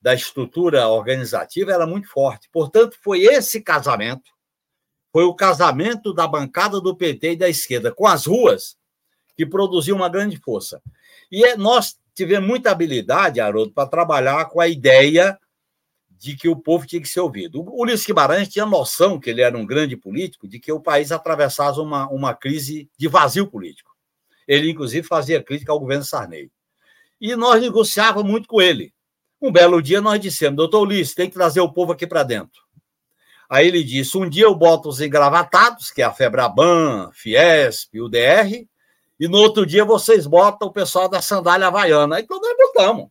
[0.00, 2.48] da estrutura organizativa era muito forte.
[2.50, 4.30] Portanto, foi esse casamento,
[5.12, 8.76] foi o casamento da bancada do PT e da esquerda com as ruas
[9.36, 10.82] que produziu uma grande força.
[11.30, 15.38] E é, nós tivemos muita habilidade, Haroldo, para trabalhar com a ideia
[16.18, 17.62] de que o povo tinha que ser ouvido.
[17.62, 21.12] O Ulisses Guimarães tinha noção, que ele era um grande político, de que o país
[21.12, 23.96] atravessava uma, uma crise de vazio político.
[24.46, 26.50] Ele, inclusive, fazia crítica ao governo Sarney.
[27.20, 28.92] E nós negociávamos muito com ele.
[29.40, 32.60] Um belo dia nós dissemos, doutor Ulisses, tem que trazer o povo aqui para dentro.
[33.48, 38.08] Aí ele disse, um dia eu boto os engravatados, que é a Febraban, Fiesp, o
[38.08, 38.66] DR,
[39.20, 42.20] e no outro dia vocês botam o pessoal da sandália havaiana.
[42.20, 43.08] Então nós botamos.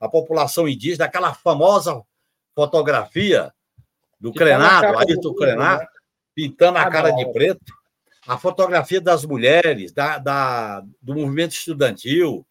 [0.00, 2.02] A população indígena, aquela famosa
[2.54, 3.52] fotografia
[4.20, 5.88] do que Crenado, tá Ayrton Crenado, né?
[6.34, 7.72] pintando a cara de preto,
[8.26, 12.46] a fotografia das mulheres, da, da, do movimento estudantil,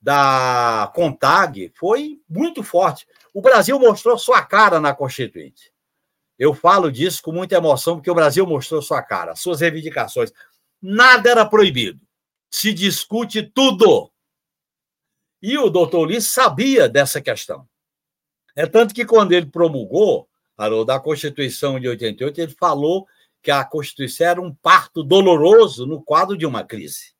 [0.00, 3.06] da CONTAG, foi muito forte.
[3.32, 5.72] O Brasil mostrou sua cara na Constituinte.
[6.36, 10.32] Eu falo disso com muita emoção, porque o Brasil mostrou sua cara, suas reivindicações.
[10.80, 12.00] Nada era proibido.
[12.50, 14.10] Se discute tudo.
[15.40, 17.68] E o doutor Ulisses sabia dessa questão.
[18.54, 23.06] É tanto que quando ele promulgou, Haroldo, a Constituição de 88, ele falou
[23.42, 27.12] que a Constituição era um parto doloroso no quadro de uma crise.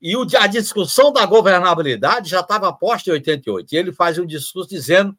[0.00, 3.72] E a discussão da governabilidade já estava posta em 88.
[3.72, 5.16] E ele faz um discurso dizendo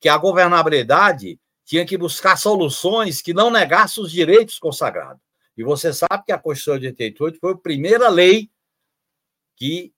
[0.00, 5.22] que a governabilidade tinha que buscar soluções que não negassem os direitos consagrados.
[5.56, 8.50] E você sabe que a Constituição de 88 foi a primeira lei
[9.56, 9.92] que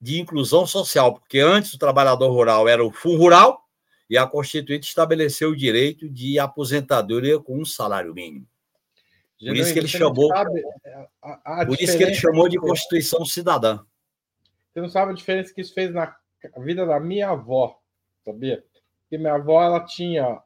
[0.00, 3.63] de inclusão social, porque antes o trabalhador rural era o fundo rural
[4.08, 8.46] e a Constituinte estabeleceu o direito de aposentadoria com um salário mínimo.
[9.38, 13.80] Por isso que ele chamou, a, a por isso que ele chamou de Constituição Cidadã.
[14.72, 16.16] Você não sabe a diferença que isso fez na
[16.58, 17.78] vida da minha avó,
[18.24, 18.64] sabia?
[19.02, 20.42] Porque minha avó ela tinha,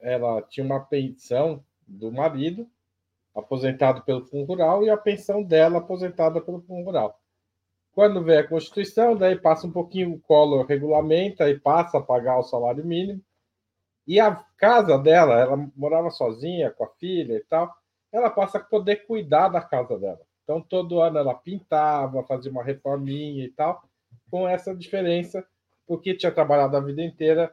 [0.00, 2.68] ela tinha uma pensão do marido
[3.34, 7.21] aposentado pelo Fundo Rural e a pensão dela aposentada pelo Fundo Rural.
[7.94, 12.38] Quando vem a Constituição, daí passa um pouquinho o Collor regulamenta e passa a pagar
[12.38, 13.20] o salário mínimo.
[14.06, 17.72] E a casa dela, ela morava sozinha com a filha e tal,
[18.10, 20.20] ela passa a poder cuidar da casa dela.
[20.42, 23.82] Então, todo ano ela pintava, fazia uma reforminha e tal,
[24.30, 25.46] com essa diferença,
[25.86, 27.52] porque tinha trabalhado a vida inteira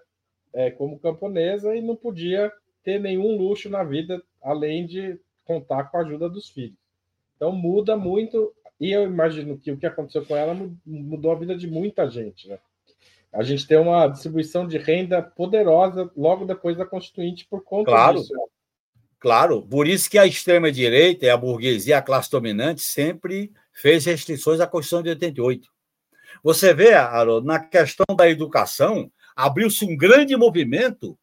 [0.53, 2.51] é, como camponesa e não podia
[2.83, 6.77] ter nenhum luxo na vida, além de contar com a ajuda dos filhos.
[7.35, 10.55] Então, muda muito e eu imagino que o que aconteceu com ela
[10.85, 12.57] mudou a vida de muita gente, né?
[13.31, 18.19] A gente tem uma distribuição de renda poderosa logo depois da Constituinte por conta claro,
[18.19, 18.33] disso.
[19.19, 24.59] Claro, por isso que a extrema-direita e a burguesia, a classe dominante, sempre fez restrições
[24.59, 25.69] à Constituição de 88.
[26.41, 31.17] Você vê, Haroldo, na questão da educação, abriu-se um grande movimento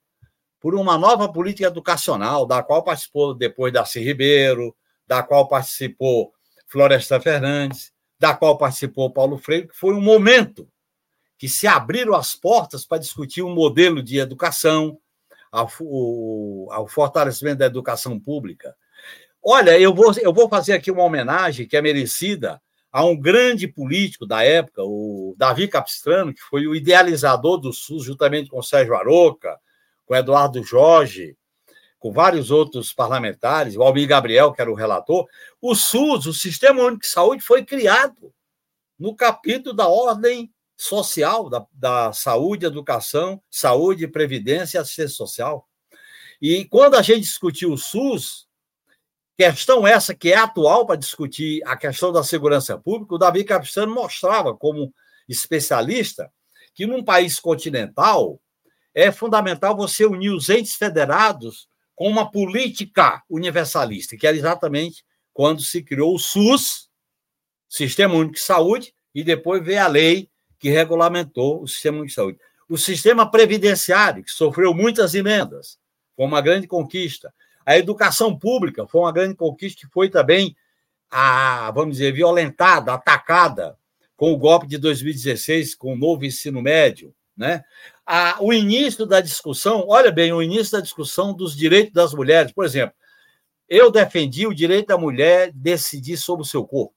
[0.61, 4.77] por uma nova política educacional, da qual participou depois Darcy Ribeiro,
[5.07, 6.33] da qual participou
[6.67, 10.69] Floresta Fernandes, da qual participou Paulo Freire, que foi um momento
[11.39, 14.99] que se abriram as portas para discutir um modelo de educação,
[15.51, 18.75] ao, fortalecimento da educação pública.
[19.43, 22.61] Olha, eu vou, eu vou fazer aqui uma homenagem que é merecida
[22.91, 28.05] a um grande político da época, o Davi Capistrano, que foi o idealizador do SUS,
[28.05, 29.59] juntamente com o Sérgio Aroca,
[30.05, 31.37] com o Eduardo Jorge,
[31.99, 35.27] com vários outros parlamentares, o Almir Gabriel, que era o relator,
[35.61, 38.33] o SUS, o Sistema Único de Saúde, foi criado
[38.99, 45.67] no capítulo da ordem social, da, da saúde, educação, saúde, previdência e assistência social.
[46.41, 48.47] E quando a gente discutiu o SUS,
[49.37, 53.95] questão essa que é atual para discutir a questão da segurança pública, o Davi Capistrano
[53.95, 54.93] mostrava como
[55.29, 56.31] especialista
[56.75, 58.41] que num país continental
[58.95, 65.63] é fundamental você unir os entes federados com uma política universalista, que era exatamente quando
[65.63, 66.89] se criou o SUS,
[67.69, 72.15] Sistema Único de Saúde, e depois veio a lei que regulamentou o Sistema Único de
[72.15, 72.39] Saúde.
[72.69, 75.79] O sistema previdenciário, que sofreu muitas emendas,
[76.15, 77.33] foi uma grande conquista.
[77.65, 80.57] A educação pública foi uma grande conquista que foi também,
[81.11, 83.77] a, vamos dizer, violentada, atacada
[84.17, 87.15] com o golpe de 2016, com o novo ensino médio.
[87.37, 87.63] Né?
[88.07, 92.53] A, o início da discussão, olha bem, o início da discussão dos direitos das mulheres.
[92.53, 92.95] Por exemplo,
[93.69, 96.95] eu defendi o direito da mulher decidir sobre o seu corpo.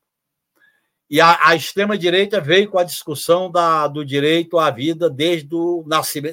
[1.09, 5.83] E a, a extrema-direita veio com a discussão da, do direito à vida desde, o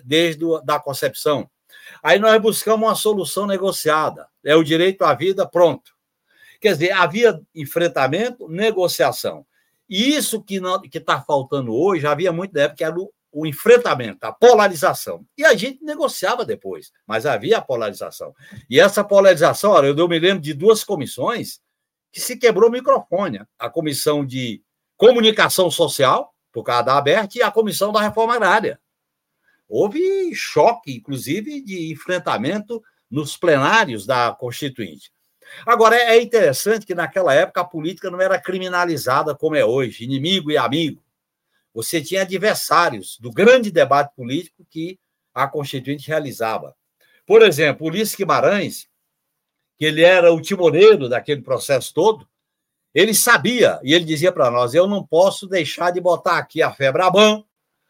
[0.04, 1.48] desde da concepção.
[2.02, 4.28] Aí nós buscamos uma solução negociada.
[4.44, 5.92] É o direito à vida, pronto.
[6.60, 9.46] Quer dizer, havia enfrentamento, negociação.
[9.88, 10.60] E isso que
[10.92, 15.26] está faltando hoje, havia muito na época, que era o o enfrentamento, a polarização.
[15.36, 18.34] E a gente negociava depois, mas havia a polarização.
[18.70, 21.60] E essa polarização, olha, eu me lembro de duas comissões
[22.10, 23.42] que se quebrou o microfone.
[23.58, 24.62] A comissão de
[24.96, 28.80] comunicação social, por causa da aberta, e a comissão da reforma agrária.
[29.68, 35.12] Houve choque, inclusive, de enfrentamento nos plenários da Constituinte.
[35.66, 40.50] Agora, é interessante que naquela época a política não era criminalizada como é hoje, inimigo
[40.50, 41.04] e amigo
[41.76, 44.98] você tinha adversários do grande debate político que
[45.34, 46.74] a Constituinte realizava.
[47.26, 48.88] Por exemplo, Ulisses Guimarães,
[49.76, 52.26] que ele era o timoneiro daquele processo todo,
[52.94, 56.72] ele sabia, e ele dizia para nós: eu não posso deixar de botar aqui a
[56.72, 57.44] Febraban,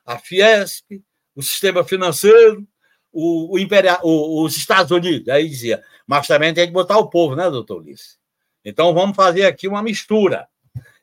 [0.05, 1.01] a Fiesp,
[1.37, 2.67] o sistema financeiro,
[3.13, 3.59] o, o
[4.03, 5.29] o, os Estados Unidos.
[5.29, 8.19] Aí dizia, mas também tem que botar o povo, né, doutor Ulisses?
[8.65, 10.49] Então vamos fazer aqui uma mistura.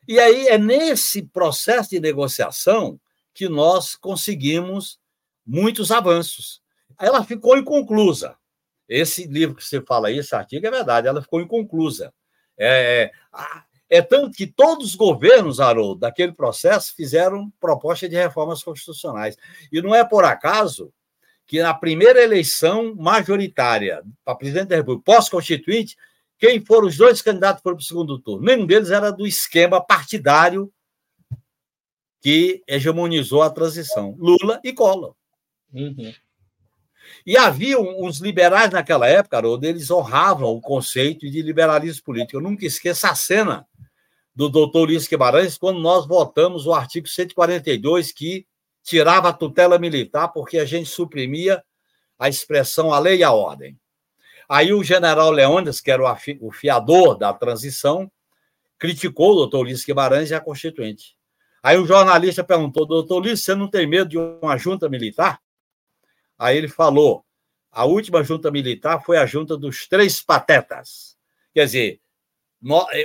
[0.08, 3.00] E aí é nesse processo de negociação
[3.34, 5.00] que nós conseguimos
[5.46, 6.62] muitos avanços.
[7.00, 8.36] Ela ficou inconclusa.
[8.88, 12.14] Esse livro que você fala aí, esse artigo, é verdade, ela ficou inconclusa.
[12.58, 13.12] É,
[13.90, 19.38] é, é tanto que todos os governos, Haroldo, daquele processo, fizeram proposta de reformas constitucionais.
[19.72, 20.94] E não é por acaso
[21.46, 25.98] que na primeira eleição majoritária para presidente da República, pós-constituinte,
[26.44, 28.44] quem foram os dois candidatos que foram para o segundo turno?
[28.44, 30.70] Nenhum deles era do esquema partidário
[32.20, 35.16] que hegemonizou a transição, Lula e Collor.
[35.74, 36.14] Uhum.
[37.26, 42.36] E havia uns liberais naquela época, Haroldo, eles honravam o conceito de liberalismo político.
[42.36, 43.66] Eu nunca esqueço a cena
[44.36, 48.46] do doutor Ulisses Guimarães quando nós votamos o artigo 142, que
[48.84, 51.64] tirava a tutela militar porque a gente suprimia
[52.20, 53.80] a expressão a lei e a ordem.
[54.54, 56.04] Aí o general Leônidas, que era
[56.40, 58.12] o fiador da transição,
[58.78, 61.18] criticou o doutor Ulisses Guimarães e a Constituinte.
[61.64, 65.42] Aí o jornalista perguntou, doutor Ulisses, você não tem medo de uma junta militar?
[66.38, 67.26] Aí ele falou,
[67.72, 71.18] a última junta militar foi a junta dos três patetas.
[71.52, 72.02] Quer dizer,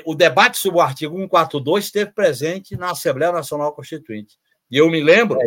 [0.04, 4.38] o debate sobre o artigo 142 esteve presente na Assembleia Nacional Constituinte.
[4.70, 5.38] E eu me lembro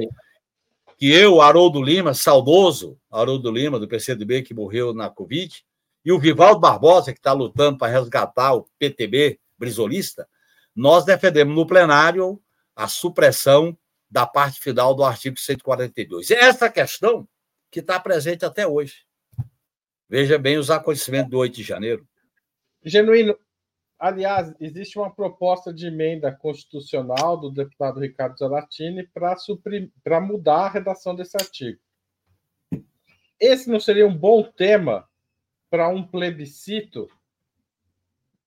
[0.98, 5.64] que eu, Haroldo Lima, saudoso Haroldo Lima, do PCdoB, que morreu na Covid,
[6.04, 10.28] e o Vivaldo Barbosa, que está lutando para resgatar o PTB brisolista,
[10.76, 12.42] nós defendemos no plenário
[12.76, 13.78] a supressão
[14.10, 16.32] da parte final do artigo 142.
[16.32, 17.28] Essa questão
[17.70, 19.06] que está presente até hoje.
[20.10, 22.06] Veja bem os acontecimentos do 8 de janeiro.
[22.84, 23.38] Genuíno,
[23.98, 29.08] aliás, existe uma proposta de emenda constitucional do deputado Ricardo Zaratini
[30.04, 31.80] para mudar a redação desse artigo.
[33.40, 35.08] Esse não seria um bom tema
[35.72, 37.10] para um plebiscito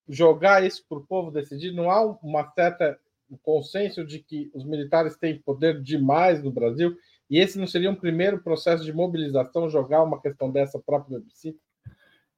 [0.07, 1.73] jogar isso para o povo decidir?
[1.73, 2.99] Não há uma certa
[3.31, 6.95] um consenso de que os militares têm poder demais no Brasil
[7.29, 11.05] e esse não seria um primeiro processo de mobilização jogar uma questão dessa para o
[11.05, 11.59] plebiscito?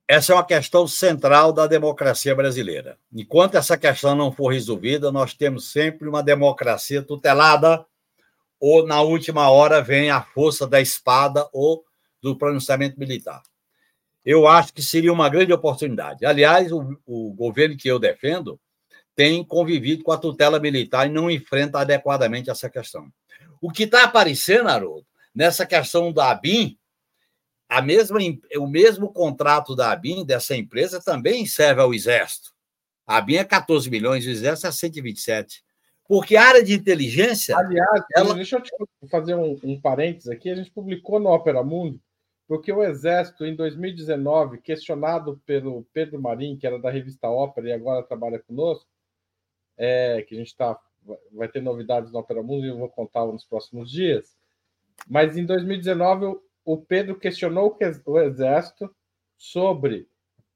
[0.06, 2.96] Essa é uma questão central da democracia brasileira.
[3.12, 7.84] Enquanto essa questão não for resolvida, nós temos sempre uma democracia tutelada,
[8.60, 11.84] ou na última hora vem a força da espada ou
[12.22, 13.42] do pronunciamento militar
[14.26, 16.26] eu acho que seria uma grande oportunidade.
[16.26, 18.60] Aliás, o, o governo que eu defendo
[19.14, 23.08] tem convivido com a tutela militar e não enfrenta adequadamente essa questão.
[23.62, 26.76] O que está aparecendo, Haroldo, nessa questão da ABIN,
[27.68, 28.18] a mesma,
[28.56, 32.50] o mesmo contrato da ABIN, dessa empresa, também serve ao Exército.
[33.06, 35.64] A ABIN é 14 milhões, o Exército é 127.
[36.08, 37.56] Porque a área de inteligência.
[37.56, 38.34] Aliás, ela...
[38.34, 40.50] deixa eu fazer um, um parênteses aqui.
[40.50, 42.00] A gente publicou no Opera Mundo
[42.46, 47.72] porque o Exército, em 2019, questionado pelo Pedro Marim, que era da revista Ópera e
[47.72, 48.88] agora trabalha conosco,
[49.76, 50.78] é, que a gente tá,
[51.32, 54.36] vai ter novidades no Opera Mundo e eu vou contar nos próximos dias.
[55.08, 57.76] Mas em 2019, o Pedro questionou
[58.06, 58.94] o Exército
[59.36, 60.08] sobre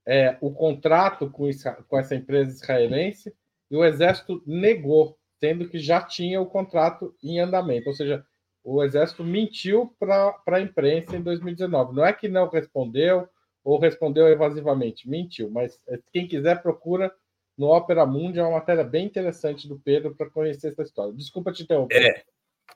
[0.06, 1.48] é, o contrato com,
[1.88, 3.34] com essa empresa israelense
[3.70, 7.88] e o Exército negou, tendo que já tinha o contrato em andamento.
[7.88, 8.24] Ou seja,
[8.62, 11.94] o Exército mentiu para a imprensa em 2019.
[11.94, 13.28] Não é que não respondeu
[13.64, 15.50] ou respondeu evasivamente, mentiu.
[15.50, 17.12] Mas é, quem quiser, procura
[17.56, 21.12] no Opera Mundi, é uma matéria bem interessante do Pedro para conhecer essa história.
[21.12, 22.02] Desculpa te interromper.
[22.02, 22.24] É.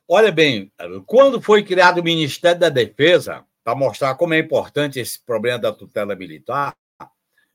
[0.07, 0.70] Olha bem,
[1.07, 5.72] quando foi criado o Ministério da Defesa, para mostrar como é importante esse problema da
[5.72, 6.76] tutela militar,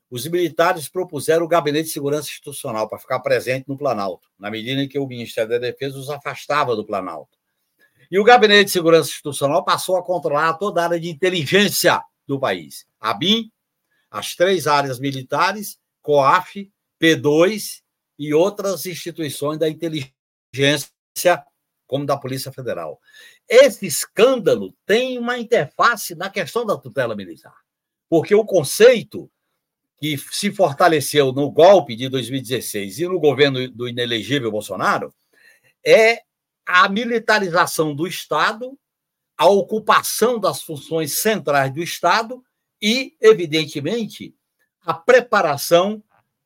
[0.09, 4.81] os militares propuseram o Gabinete de Segurança Institucional para ficar presente no Planalto, na medida
[4.81, 7.37] em que o Ministério da Defesa os afastava do Planalto.
[8.11, 12.39] E o Gabinete de Segurança Institucional passou a controlar toda a área de inteligência do
[12.39, 12.87] país.
[12.99, 13.51] A BIM,
[14.09, 17.81] as três áreas militares, COAF, P2
[18.17, 20.89] e outras instituições da inteligência,
[21.85, 22.99] como da Polícia Federal.
[23.47, 27.55] Esse escândalo tem uma interface na questão da tutela militar,
[28.09, 29.29] porque o conceito
[29.99, 35.13] que se fortaleceu no golpe de 2016 e no governo do inelegível Bolsonaro
[35.85, 36.23] é
[36.71, 38.77] a militarização do Estado,
[39.35, 42.43] a ocupação das funções centrais do Estado
[42.79, 44.35] e, evidentemente,
[44.85, 46.03] a preparação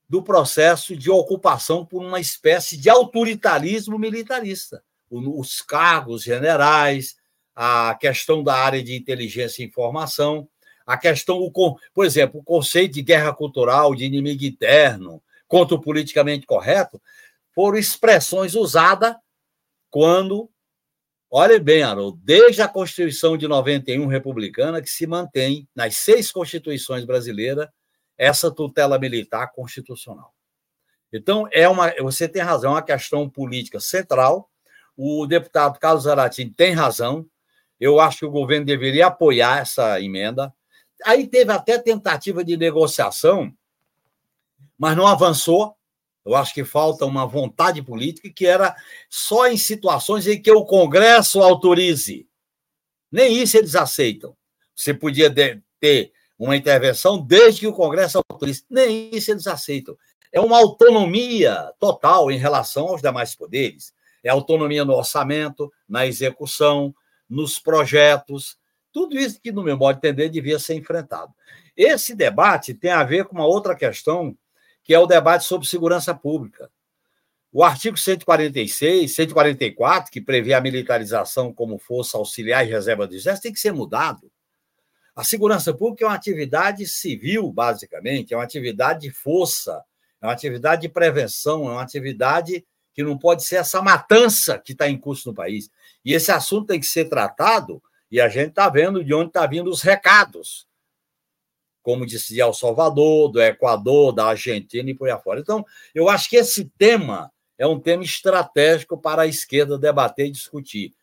[0.08, 4.82] do processo de ocupação por uma espécie de autoritarismo militarista.
[5.12, 7.18] Os cargos generais,
[7.54, 10.48] a questão da área de inteligência e informação,
[10.88, 11.52] a questão,
[11.94, 17.02] por exemplo, o conceito de guerra cultural, de inimigo interno, contra o politicamente correto,
[17.54, 19.16] foram expressões usadas
[19.94, 20.50] quando,
[21.30, 27.06] olhe bem, Haroldo, desde a Constituição de 91 republicana, que se mantém nas seis constituições
[27.06, 27.70] brasileiras
[28.18, 30.34] essa tutela militar constitucional.
[31.14, 34.50] Então, é uma, você tem razão, é uma questão política central.
[34.98, 37.24] O deputado Carlos Zaratini tem razão.
[37.80, 40.52] Eu acho que o governo deveria apoiar essa emenda.
[41.06, 43.54] Aí teve até tentativa de negociação,
[44.76, 45.78] mas não avançou.
[46.26, 48.76] Eu acho que falta uma vontade política que era
[49.10, 52.28] só em situações em que o Congresso autorize.
[53.12, 54.36] Nem isso eles aceitam.
[54.76, 55.34] Você podia
[55.80, 58.66] ter uma intervenção desde que o Congresso autorize.
[58.70, 59.98] Nem isso eles aceitam.
[60.32, 63.94] É uma autonomia total em relação aos demais poderes.
[64.24, 66.96] É autonomia no orçamento, na execução,
[67.30, 68.58] nos projetos.
[68.92, 71.34] Tudo isso que, no meu modo de entender, devia ser enfrentado.
[71.76, 74.36] Esse debate tem a ver com uma outra questão,
[74.84, 76.70] que é o debate sobre segurança pública.
[77.52, 83.44] O artigo 146, 144, que prevê a militarização como força auxiliar e reserva do Exército,
[83.44, 84.32] tem que ser mudado.
[85.16, 89.84] A segurança pública é uma atividade civil, basicamente, é uma atividade de força,
[90.20, 94.72] é uma atividade de prevenção, é uma atividade que não pode ser essa matança que
[94.72, 95.70] está em curso no país.
[96.04, 99.44] E esse assunto tem que ser tratado, e a gente está vendo de onde estão
[99.44, 100.68] tá vindo os recados,
[101.84, 105.42] como disse de El Salvador, do Equador, da Argentina e por aí afora.
[105.42, 105.64] Então,
[105.94, 110.96] eu acho que esse tema é um tema estratégico para a esquerda debater e discutir,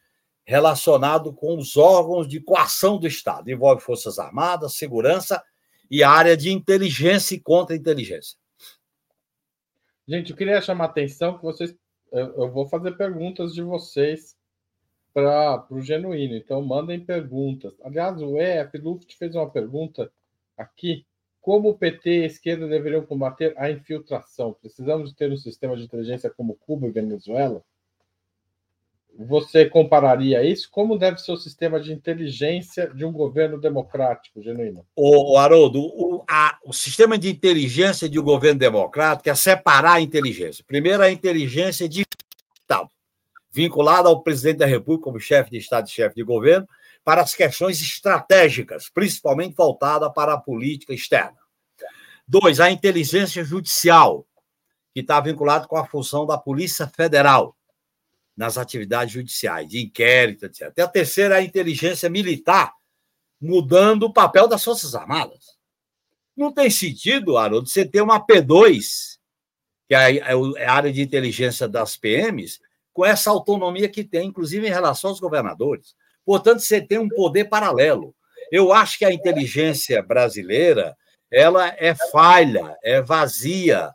[0.44, 3.50] relacionado com os órgãos de coação do Estado.
[3.50, 5.42] Envolve Forças Armadas, segurança
[5.90, 8.36] e área de inteligência e contra-inteligência.
[10.08, 11.74] Gente, eu queria chamar a atenção que vocês.
[12.10, 14.34] Eu vou fazer perguntas de vocês
[15.14, 17.72] para o Genuíno, então mandem perguntas.
[17.82, 20.10] Aliás, o EF Luft fez uma pergunta
[20.60, 21.04] aqui
[21.40, 24.54] como o PT e a esquerda deveriam combater a infiltração?
[24.60, 27.64] Precisamos ter um sistema de inteligência como Cuba e Venezuela?
[29.18, 30.68] Você compararia isso?
[30.70, 34.86] Como deve ser o sistema de inteligência de um governo democrático, genuíno?
[34.94, 40.00] O Haroldo, o, a, o sistema de inteligência de um governo democrático é separar a
[40.00, 40.64] inteligência.
[40.66, 42.04] Primeiro, a inteligência de
[42.62, 42.88] Estado,
[43.50, 46.66] vinculada ao presidente da República como chefe de Estado e chefe de governo,
[47.04, 51.38] para as questões estratégicas, principalmente voltada para a política externa.
[52.26, 54.26] Dois, a inteligência judicial,
[54.92, 57.56] que está vinculado com a função da Polícia Federal
[58.36, 60.68] nas atividades judiciais, de inquérito, etc.
[60.68, 62.72] Até a terceira, a inteligência militar,
[63.40, 65.58] mudando o papel das Forças Armadas.
[66.36, 69.18] Não tem sentido, Haroldo, você ter uma P2,
[69.88, 72.60] que é, é a área de inteligência das PMs,
[72.92, 75.94] com essa autonomia que tem, inclusive em relação aos governadores.
[76.30, 78.14] Portanto, você tem um poder paralelo.
[78.52, 80.96] Eu acho que a inteligência brasileira
[81.28, 83.92] ela é falha, é vazia,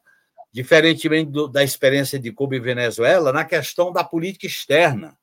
[0.52, 5.18] diferentemente do, da experiência de Cuba e Venezuela, na questão da política externa.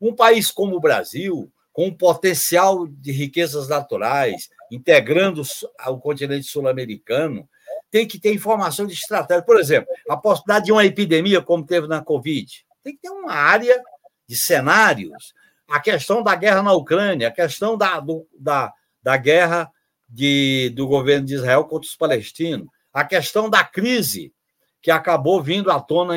[0.00, 5.42] Um país como o Brasil, com um potencial de riquezas naturais, integrando
[5.86, 7.48] o continente sul-americano,
[7.92, 9.44] tem que ter informação de estratégia.
[9.44, 13.34] Por exemplo, a possibilidade de uma epidemia, como teve na Covid, tem que ter uma
[13.34, 13.80] área
[14.28, 15.32] de cenários
[15.68, 19.70] a questão da guerra na Ucrânia, a questão da, do, da, da guerra
[20.08, 24.32] de, do governo de Israel contra os palestinos, a questão da crise
[24.80, 26.14] que acabou vindo à tona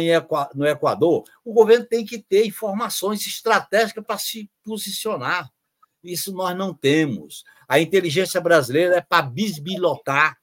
[0.53, 1.23] no Equador.
[1.43, 5.49] O governo tem que ter informações estratégicas para se posicionar.
[6.03, 7.43] Isso nós não temos.
[7.67, 10.37] A inteligência brasileira é para bisbilhotar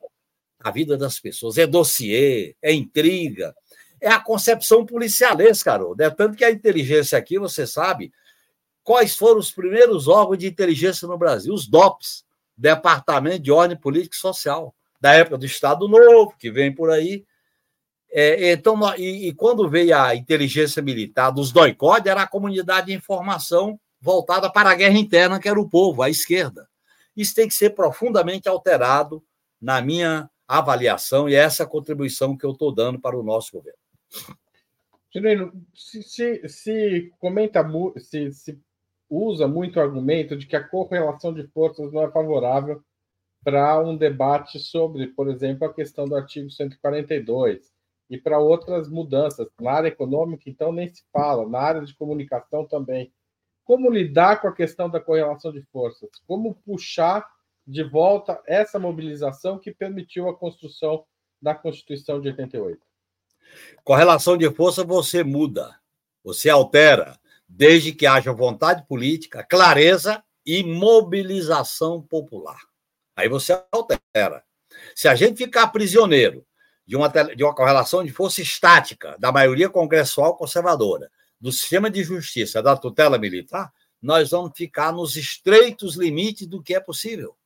[0.59, 1.57] a vida das pessoas.
[1.57, 3.55] É dossiê, é intriga,
[4.01, 5.95] é a concepção policialesca, Carol.
[5.99, 8.13] É tanto que a inteligência aqui, você sabe,
[8.87, 11.53] quais foram os primeiros órgãos de inteligência no Brasil?
[11.53, 12.25] Os DOPS,
[12.57, 17.27] Departamento de Ordem Política e Social, da época do Estado Novo, que vem por aí.
[18.09, 22.95] É, então, e, e, quando veio a inteligência militar dos DOICOD, era a comunidade de
[22.95, 26.69] informação voltada para a guerra interna, que era o povo, a esquerda.
[27.17, 29.21] Isso tem que ser profundamente alterado
[29.61, 33.81] na minha avaliação, e é essa contribuição que eu estou dando para o nosso governo.
[35.13, 37.67] Juliano, se, se, se comenta,
[37.99, 38.61] se, se
[39.09, 42.83] usa muito o argumento de que a correlação de forças não é favorável
[43.45, 47.73] para um debate sobre, por exemplo, a questão do artigo 142
[48.11, 49.47] e para outras mudanças.
[49.61, 53.13] Na área econômica, então, nem se fala, na área de comunicação também.
[53.65, 56.11] Como lidar com a questão da correlação de forças?
[56.27, 57.27] Como puxar
[57.67, 61.05] de volta essa mobilização que permitiu a construção
[61.41, 62.81] da Constituição de 88?
[63.85, 65.79] Correlação de força você muda,
[66.23, 67.19] você altera
[67.49, 72.61] desde que haja vontade política, clareza e mobilização popular.
[73.15, 74.45] Aí você altera.
[74.95, 76.45] Se a gente ficar prisioneiro
[76.87, 82.03] de uma, de uma correlação de força estática da maioria congressual conservadora, do sistema de
[82.03, 87.37] justiça, da tutela militar, nós vamos ficar nos estreitos limites do que é possível.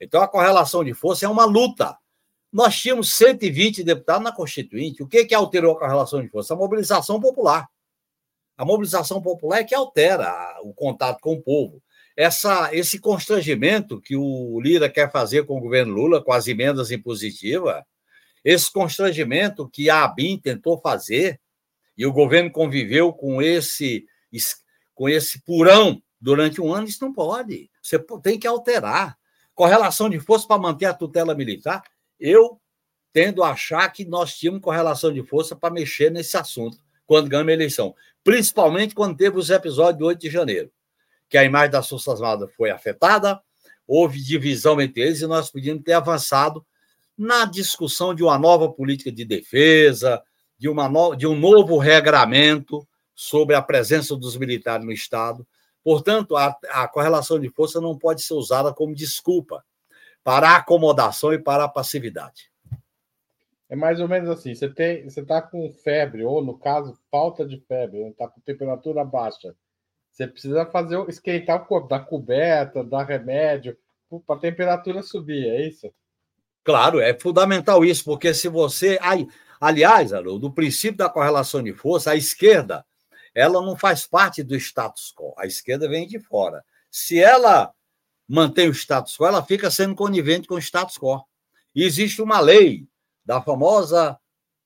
[0.00, 1.96] Então, a correlação de força é uma luta.
[2.52, 5.02] Nós tínhamos 120 deputados na Constituinte.
[5.02, 6.54] O que, que alterou a correlação de força?
[6.54, 7.68] A mobilização popular.
[8.60, 11.82] A mobilização popular é que altera o contato com o povo.
[12.14, 16.90] Essa, esse constrangimento que o Lira quer fazer com o governo Lula, com as emendas
[16.90, 17.82] impositivas,
[18.44, 21.40] esse constrangimento que a ABIN tentou fazer,
[21.96, 24.04] e o governo conviveu com esse,
[24.94, 27.70] com esse purão durante um ano, isso não pode.
[27.82, 29.16] Você tem que alterar.
[29.54, 31.82] Correlação de força para manter a tutela militar,
[32.18, 32.60] eu
[33.10, 36.76] tendo a achar que nós tínhamos correlação de força para mexer nesse assunto
[37.10, 37.92] quando ganhamos a eleição
[38.22, 40.70] principalmente quando teve os episódios de 8 de janeiro,
[41.28, 43.40] que a imagem das Forças Armadas foi afetada,
[43.86, 46.64] houve divisão entre eles e nós podíamos ter avançado
[47.16, 50.22] na discussão de uma nova política de defesa,
[50.58, 51.14] de, uma no...
[51.14, 55.46] de um novo regramento sobre a presença dos militares no Estado.
[55.82, 59.64] Portanto, a, a correlação de força não pode ser usada como desculpa
[60.22, 62.49] para a acomodação e para a passividade.
[63.70, 67.46] É mais ou menos assim: você tem, você está com febre, ou no caso, falta
[67.46, 69.54] de febre, está com temperatura baixa.
[70.10, 73.78] Você precisa fazer esquentar o corpo, dar coberta, dar remédio,
[74.26, 75.88] para a temperatura subir, é isso?
[76.64, 78.98] Claro, é fundamental isso, porque se você.
[79.60, 82.84] Aliás, Haroldo, do princípio da correlação de força, a esquerda
[83.32, 85.32] ela não faz parte do status quo.
[85.38, 86.64] A esquerda vem de fora.
[86.90, 87.72] Se ela
[88.26, 91.24] mantém o status quo, ela fica sendo conivente com o status quo.
[91.72, 92.88] E existe uma lei
[93.24, 94.18] da famosa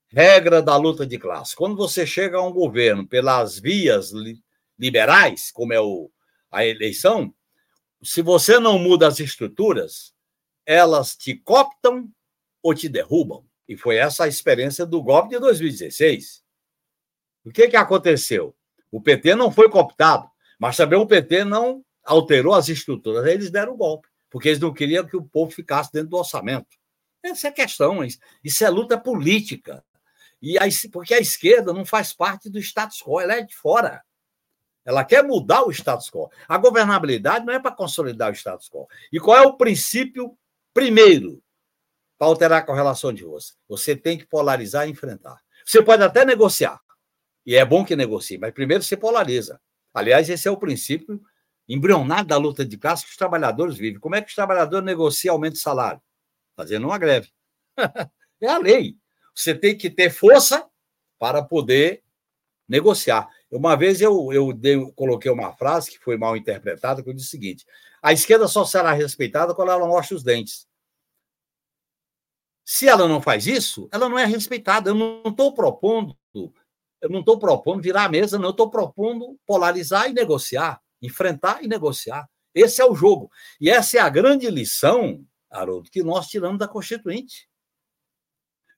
[0.09, 1.57] regra da luta de classe.
[1.57, 4.12] Quando você chega a um governo pelas vias
[4.78, 6.11] liberais, como é o,
[6.50, 7.34] a eleição,
[8.02, 10.14] se você não muda as estruturas,
[10.64, 12.09] elas te cooptam
[12.62, 13.44] ou te derrubam.
[13.68, 16.42] E foi essa a experiência do golpe de 2016.
[17.44, 18.55] O que, que aconteceu?
[18.90, 23.26] O PT não foi cooptado, mas também o PT não alterou as estruturas.
[23.26, 26.68] Eles deram o golpe, porque eles não queriam que o povo ficasse dentro do orçamento.
[27.24, 28.00] Essa é a questão.
[28.44, 29.82] Isso é luta política.
[30.42, 34.04] E a, porque a esquerda não faz parte do status quo, ela é de fora.
[34.84, 36.30] Ela quer mudar o status quo.
[36.46, 38.86] A governabilidade não é para consolidar o status quo.
[39.10, 40.36] E qual é o princípio
[40.74, 41.42] primeiro
[42.18, 43.54] para alterar a correlação de força?
[43.66, 45.40] Você tem que polarizar e enfrentar.
[45.64, 46.78] Você pode até negociar,
[47.46, 49.58] e é bom que negocie, mas primeiro se polariza.
[49.94, 51.22] Aliás, esse é o princípio
[51.66, 53.98] embrionado da luta de classe que os trabalhadores vivem.
[53.98, 56.02] Como é que os trabalhadores negociam aumento de salário?
[56.57, 57.30] Fazendo uma greve.
[58.40, 58.96] é a lei.
[59.34, 60.68] Você tem que ter força
[61.18, 62.02] para poder
[62.68, 63.28] negociar.
[63.50, 67.28] Uma vez eu, eu dei, coloquei uma frase que foi mal interpretada, que eu disse
[67.28, 67.66] o seguinte:
[68.02, 70.66] a esquerda só será respeitada quando ela mostra os dentes.
[72.64, 74.90] Se ela não faz isso, ela não é respeitada.
[74.90, 76.16] Eu não estou propondo
[77.05, 78.46] eu não estou propondo virar a mesa, não.
[78.46, 82.26] Eu estou propondo polarizar e negociar, enfrentar e negociar.
[82.55, 83.30] Esse é o jogo.
[83.61, 85.22] E essa é a grande lição,
[85.55, 87.48] Haroldo, que nós tiramos da Constituinte.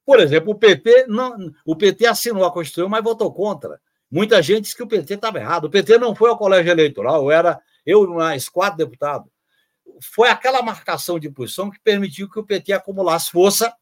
[0.04, 3.80] Por exemplo, o PT, não, o PT assinou a Constituição, mas votou contra.
[4.10, 5.64] Muita gente disse que o PT estava errado.
[5.64, 9.30] O PT não foi ao colégio eleitoral, era eu mais quatro deputados.
[10.00, 13.74] Foi aquela marcação de posição que permitiu que o PT acumulasse força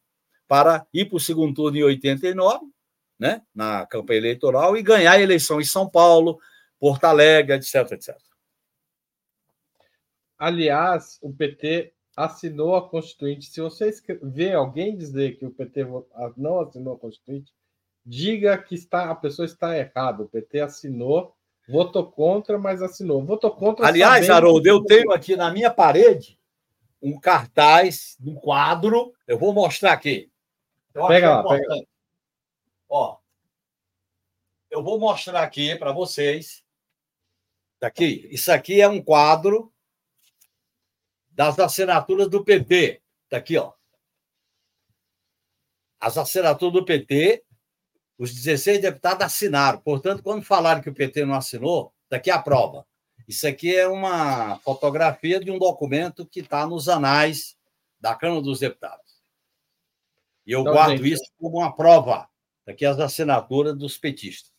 [0.47, 2.75] para ir para o segundo turno em 89
[3.19, 6.39] né, na campanha eleitoral e ganhar a eleição em São Paulo,
[6.79, 8.17] Porto Alegre, etc, etc.
[10.37, 13.47] Aliás, o PT assinou a Constituinte.
[13.47, 13.91] Se você
[14.21, 15.85] vê alguém dizer que o PT
[16.37, 17.53] não assinou a Constituinte,
[18.05, 20.23] diga que está, a pessoa está errada.
[20.23, 21.35] O PT assinou,
[21.67, 23.23] votou contra, mas assinou.
[23.23, 23.87] Votou contra.
[23.87, 26.39] Aliás, Haroldo, eu tenho aqui na minha parede
[27.01, 29.13] um cartaz, um quadro.
[29.27, 30.31] Eu vou mostrar aqui.
[30.93, 31.81] pega lá, pega lá.
[32.87, 33.17] Ó,
[34.71, 36.63] eu vou mostrar aqui para vocês.
[37.79, 38.27] Tá aqui.
[38.31, 39.71] Isso aqui é um quadro
[41.35, 43.01] das assinaturas do PT.
[43.25, 43.73] Está aqui, ó.
[45.99, 47.43] As assinaturas do PT,
[48.17, 49.79] os 16 deputados assinaram.
[49.81, 52.87] Portanto, quando falaram que o PT não assinou, daqui a prova.
[53.27, 57.57] Isso aqui é uma fotografia de um documento que está nos anais
[57.99, 59.21] da Câmara dos Deputados.
[60.45, 62.29] E eu então, guardo gente, isso como uma prova
[62.67, 64.51] Aqui as assinaturas dos petistas.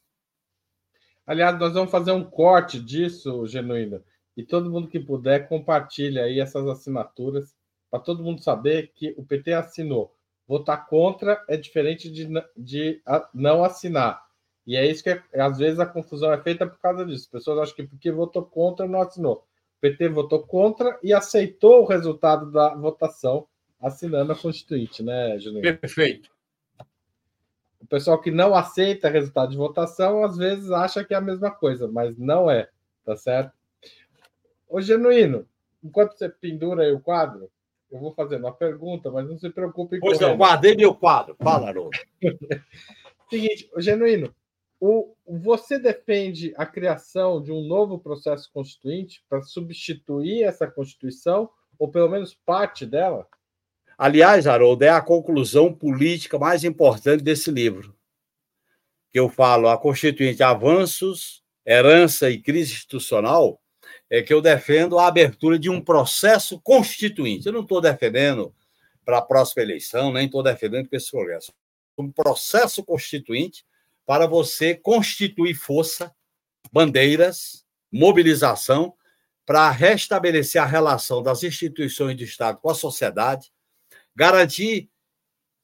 [1.26, 4.02] Aliás, nós vamos fazer um corte disso, Genuíno,
[4.36, 7.54] e todo mundo que puder compartilha aí essas assinaturas
[7.90, 10.14] para todo mundo saber que o PT assinou.
[10.46, 14.24] Votar contra é diferente de, de não assinar.
[14.66, 17.24] E é isso que é, às vezes a confusão é feita por causa disso.
[17.24, 19.44] As pessoas acham que porque votou contra não assinou.
[19.78, 23.46] O PT votou contra e aceitou o resultado da votação
[23.80, 25.78] assinando a Constituinte, né, Genuíno?
[25.78, 26.36] Perfeito
[27.86, 31.52] o pessoal que não aceita resultado de votação às vezes acha que é a mesma
[31.52, 32.68] coisa, mas não é,
[33.04, 33.55] tá certo?
[34.68, 35.46] Ô, Genuíno,
[35.82, 37.50] enquanto você pendura aí o quadro,
[37.90, 41.36] eu vou fazendo uma pergunta, mas não se preocupe com Pois eu guardei meu quadro.
[41.42, 41.96] Fala, Haroldo.
[43.30, 44.34] Seguinte, ô, Genuíno,
[44.80, 51.48] o, você defende a criação de um novo processo constituinte para substituir essa Constituição,
[51.78, 53.26] ou pelo menos parte dela?
[53.96, 57.96] Aliás, Haroldo, é a conclusão política mais importante desse livro,
[59.10, 63.58] que eu falo, a Constituinte Avanços, Herança e Crise Institucional,
[64.10, 67.46] é que eu defendo a abertura de um processo constituinte.
[67.46, 68.54] Eu não estou defendendo
[69.04, 71.52] para a próxima eleição, nem estou defendendo para esse progresso.
[71.98, 73.64] Um processo constituinte
[74.04, 76.14] para você constituir força,
[76.72, 78.94] bandeiras, mobilização,
[79.44, 83.52] para restabelecer a relação das instituições do Estado com a sociedade,
[84.14, 84.90] garantir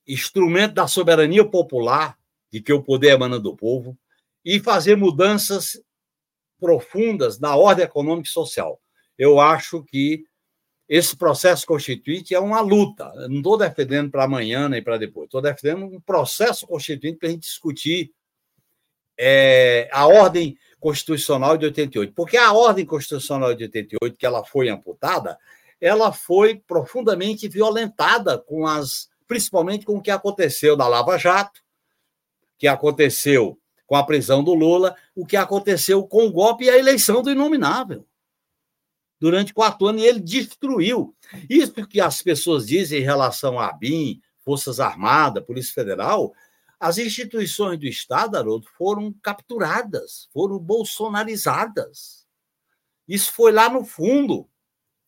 [0.06, 2.16] instrumento da soberania popular,
[2.50, 3.98] de que o poder emana do povo,
[4.44, 5.80] e fazer mudanças
[6.62, 8.80] profundas na ordem econômica e social.
[9.18, 10.22] Eu acho que
[10.88, 13.10] esse processo constituinte é uma luta.
[13.16, 15.24] Eu não estou defendendo para amanhã nem para depois.
[15.24, 18.12] Estou defendendo um processo constituinte para a gente discutir
[19.18, 22.14] é, a ordem constitucional de 88.
[22.14, 25.36] Porque a ordem constitucional de 88, que ela foi amputada,
[25.80, 31.60] ela foi profundamente violentada com as, principalmente com o que aconteceu na Lava Jato,
[32.56, 33.58] que aconteceu
[33.92, 37.30] com a prisão do Lula, o que aconteceu com o golpe e a eleição do
[37.30, 38.06] inominável
[39.20, 41.14] durante quatro anos ele destruiu.
[41.46, 46.32] Isso que as pessoas dizem em relação à BIM, Forças Armadas, Polícia Federal,
[46.80, 52.26] as instituições do Estado, Haroldo, foram capturadas, foram bolsonarizadas.
[53.06, 54.48] Isso foi lá no fundo,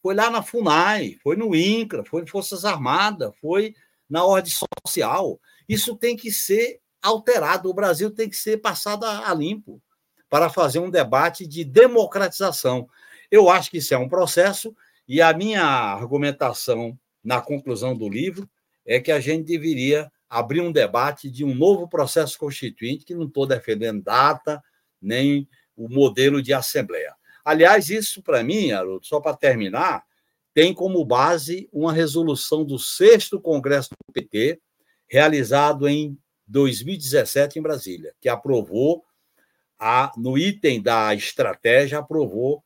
[0.02, 3.74] foi lá na FUNAI, foi no INCRA, foi em Forças Armadas, foi
[4.10, 5.40] na ordem social.
[5.66, 9.80] Isso tem que ser alterado, o Brasil tem que ser passado a limpo
[10.28, 12.88] para fazer um debate de democratização.
[13.30, 14.74] Eu acho que isso é um processo,
[15.06, 18.48] e a minha argumentação na conclusão do livro
[18.86, 23.26] é que a gente deveria abrir um debate de um novo processo constituinte, que não
[23.26, 24.62] estou defendendo data,
[25.00, 25.46] nem
[25.76, 27.14] o modelo de assembleia.
[27.44, 30.02] Aliás, isso para mim, Haroldo, só para terminar,
[30.54, 34.60] tem como base uma resolução do sexto Congresso do PT,
[35.06, 39.04] realizado em 2017 em Brasília, que aprovou,
[39.78, 42.62] a, no item da estratégia, aprovou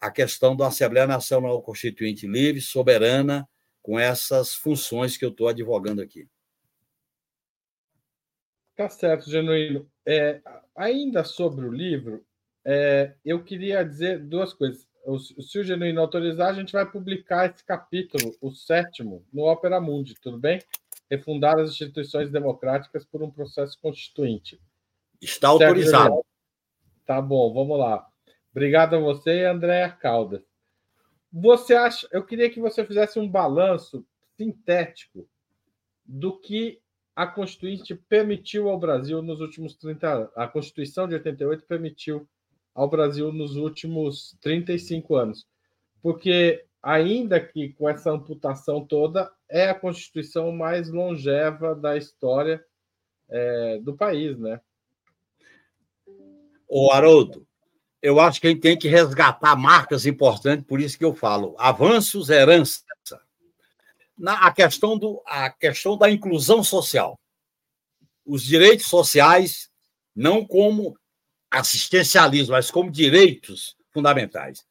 [0.00, 3.48] a questão da Assembleia Nacional Constituinte livre, soberana,
[3.82, 6.28] com essas funções que eu estou advogando aqui.
[8.76, 9.90] Tá certo, Genuíno.
[10.06, 10.40] É,
[10.76, 12.24] ainda sobre o livro,
[12.64, 14.86] é, eu queria dizer duas coisas.
[15.40, 20.14] Se o Genuíno autorizar, a gente vai publicar esse capítulo, o sétimo, no Opera Mundi,
[20.20, 20.60] tudo bem?
[21.10, 24.60] Refundar as instituições democráticas por um processo constituinte.
[25.20, 26.24] Está autorizado.
[27.06, 28.06] Tá bom, vamos lá.
[28.50, 30.42] Obrigado a você, Andréa Caldas.
[31.32, 32.08] Você acha?
[32.10, 34.04] Eu queria que você fizesse um balanço
[34.36, 35.28] sintético
[36.04, 36.80] do que
[37.14, 40.30] a Constituinte permitiu ao Brasil nos últimos 30 anos.
[40.36, 42.28] A Constituição de 88 permitiu
[42.74, 45.46] ao Brasil nos últimos 35 anos.
[46.00, 52.64] Porque, ainda que com essa amputação toda, é a Constituição mais longeva da história
[53.28, 54.60] é, do país, né?
[56.68, 57.46] O Haroldo,
[58.02, 61.56] eu acho que a gente tem que resgatar marcas importantes, por isso que eu falo
[61.58, 62.82] avanços, herança.
[64.16, 67.18] Na, a, questão do, a questão da inclusão social.
[68.26, 69.70] Os direitos sociais,
[70.14, 70.98] não como
[71.50, 74.67] assistencialismo, mas como direitos fundamentais.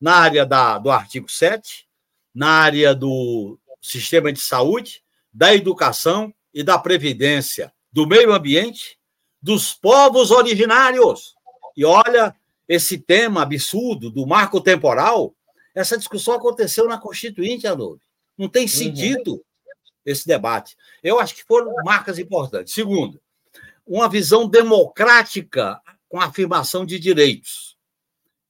[0.00, 1.86] Na área da, do artigo 7,
[2.34, 8.98] na área do sistema de saúde, da educação e da previdência, do meio ambiente,
[9.40, 11.34] dos povos originários.
[11.76, 12.34] E olha,
[12.68, 15.34] esse tema absurdo do marco temporal,
[15.74, 18.00] essa discussão aconteceu na Constituinte, Haroldo.
[18.36, 18.68] Não tem uhum.
[18.68, 19.42] sentido uhum.
[20.04, 20.76] esse debate.
[21.02, 22.74] Eu acho que foram marcas importantes.
[22.74, 23.20] Segundo,
[23.86, 27.75] uma visão democrática com a afirmação de direitos.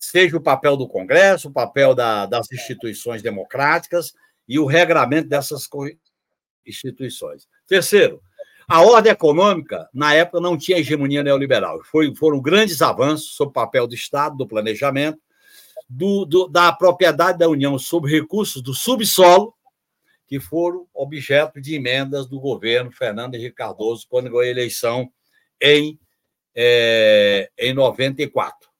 [0.09, 4.15] Seja o papel do Congresso, o papel da, das instituições democráticas
[4.47, 5.69] e o regramento dessas
[6.65, 7.49] instituições.
[7.67, 8.23] Terceiro,
[8.69, 11.83] a ordem econômica, na época, não tinha hegemonia neoliberal.
[11.83, 15.19] Foi, foram grandes avanços sobre o papel do Estado, do planejamento,
[15.89, 19.55] do, do, da propriedade da União sobre recursos do subsolo,
[20.29, 25.11] que foram objeto de emendas do governo Fernando Henrique Cardoso quando ganhou a eleição
[25.61, 25.99] em,
[26.55, 28.76] é, em 94.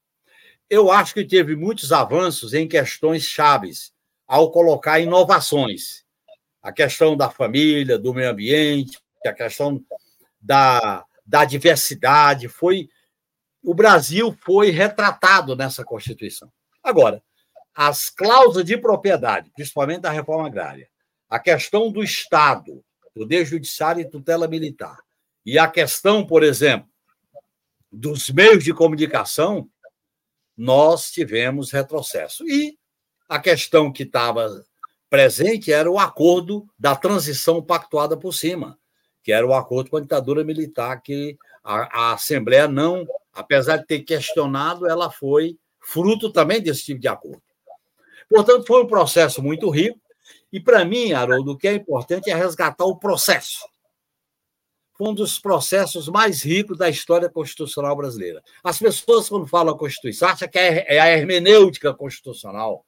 [0.69, 3.93] Eu acho que teve muitos avanços em questões chaves
[4.27, 6.05] ao colocar inovações.
[6.61, 9.85] A questão da família, do meio ambiente, a questão
[10.41, 12.89] da, da diversidade, foi
[13.63, 16.51] o Brasil foi retratado nessa Constituição.
[16.83, 17.21] Agora,
[17.75, 20.89] as cláusulas de propriedade, principalmente da reforma agrária,
[21.29, 24.99] a questão do Estado, poder judiciário e tutela militar,
[25.45, 26.89] e a questão, por exemplo,
[27.91, 29.69] dos meios de comunicação,
[30.57, 32.49] nós tivemos retrocesso.
[32.49, 32.79] E
[33.29, 34.65] a questão que estava
[35.11, 38.79] presente era o acordo da transição pactuada por cima
[39.27, 43.05] que era o acordo com a ditadura militar, que a, a Assembleia não,
[43.35, 47.43] apesar de ter questionado, ela foi fruto também desse tipo de acordo.
[48.31, 50.01] Portanto, foi um processo muito rico,
[50.53, 53.67] e para mim, Haroldo, o que é importante é resgatar o processo.
[54.97, 58.43] Foi um dos processos mais ricos da história constitucional brasileira.
[58.65, 62.87] As pessoas, quando falam Constituição, acham que é, é a hermenêutica constitucional.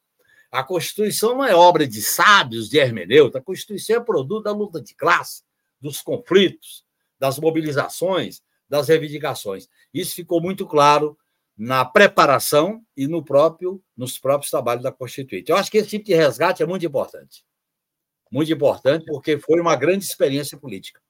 [0.51, 3.39] A Constituição não é obra de sábios, de hermeneuta.
[3.39, 5.43] A Constituição é produto da luta de classe,
[5.79, 6.83] dos conflitos,
[7.19, 9.69] das mobilizações, das reivindicações.
[9.93, 11.19] Isso ficou muito claro
[11.57, 15.51] na preparação e no próprio, nos próprios trabalhos da Constituinte.
[15.51, 17.45] Eu acho que esse tipo de resgate é muito importante.
[18.31, 21.01] Muito importante, porque foi uma grande experiência política.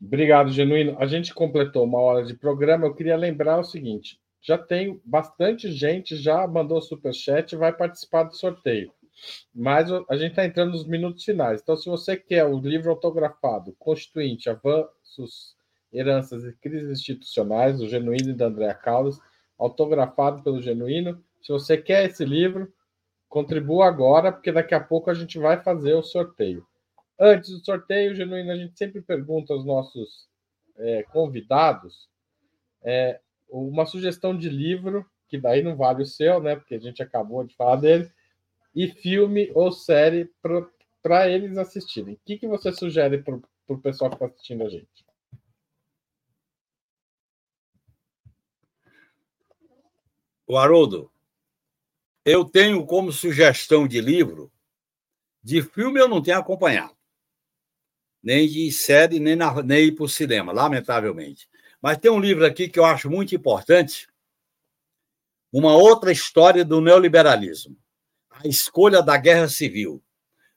[0.00, 0.96] Obrigado, Genuíno.
[0.98, 2.86] A gente completou uma hora de programa.
[2.86, 8.24] Eu queria lembrar o seguinte: já tem bastante gente, já mandou superchat e vai participar
[8.24, 8.92] do sorteio.
[9.54, 11.60] Mas a gente está entrando nos minutos finais.
[11.62, 15.56] Então, se você quer o livro autografado, Constituinte, Avanços,
[15.92, 19.18] Heranças e Crises Institucionais, do Genuíno e da Andréa Caldas,
[19.58, 22.72] autografado pelo Genuíno, se você quer esse livro,
[23.28, 26.66] contribua agora, porque daqui a pouco a gente vai fazer o sorteio.
[27.18, 30.28] Antes do sorteio, Genuíno, a gente sempre pergunta aos nossos
[30.76, 32.08] é, convidados
[32.82, 36.56] é, uma sugestão de livro, que daí não vale o seu, né?
[36.56, 38.10] Porque a gente acabou de falar dele,
[38.74, 40.30] e filme ou série
[41.02, 42.14] para eles assistirem.
[42.14, 43.38] O que, que você sugere para
[43.68, 45.06] o pessoal que está assistindo a gente?
[50.46, 51.10] O Haroldo,
[52.24, 54.52] eu tenho como sugestão de livro,
[55.42, 56.94] de filme eu não tenho acompanhado
[58.24, 61.46] nem de série, nem, na, nem ir para o cinema, lamentavelmente.
[61.80, 64.08] Mas tem um livro aqui que eu acho muito importante,
[65.52, 67.76] uma outra história do neoliberalismo,
[68.30, 70.02] a escolha da guerra civil.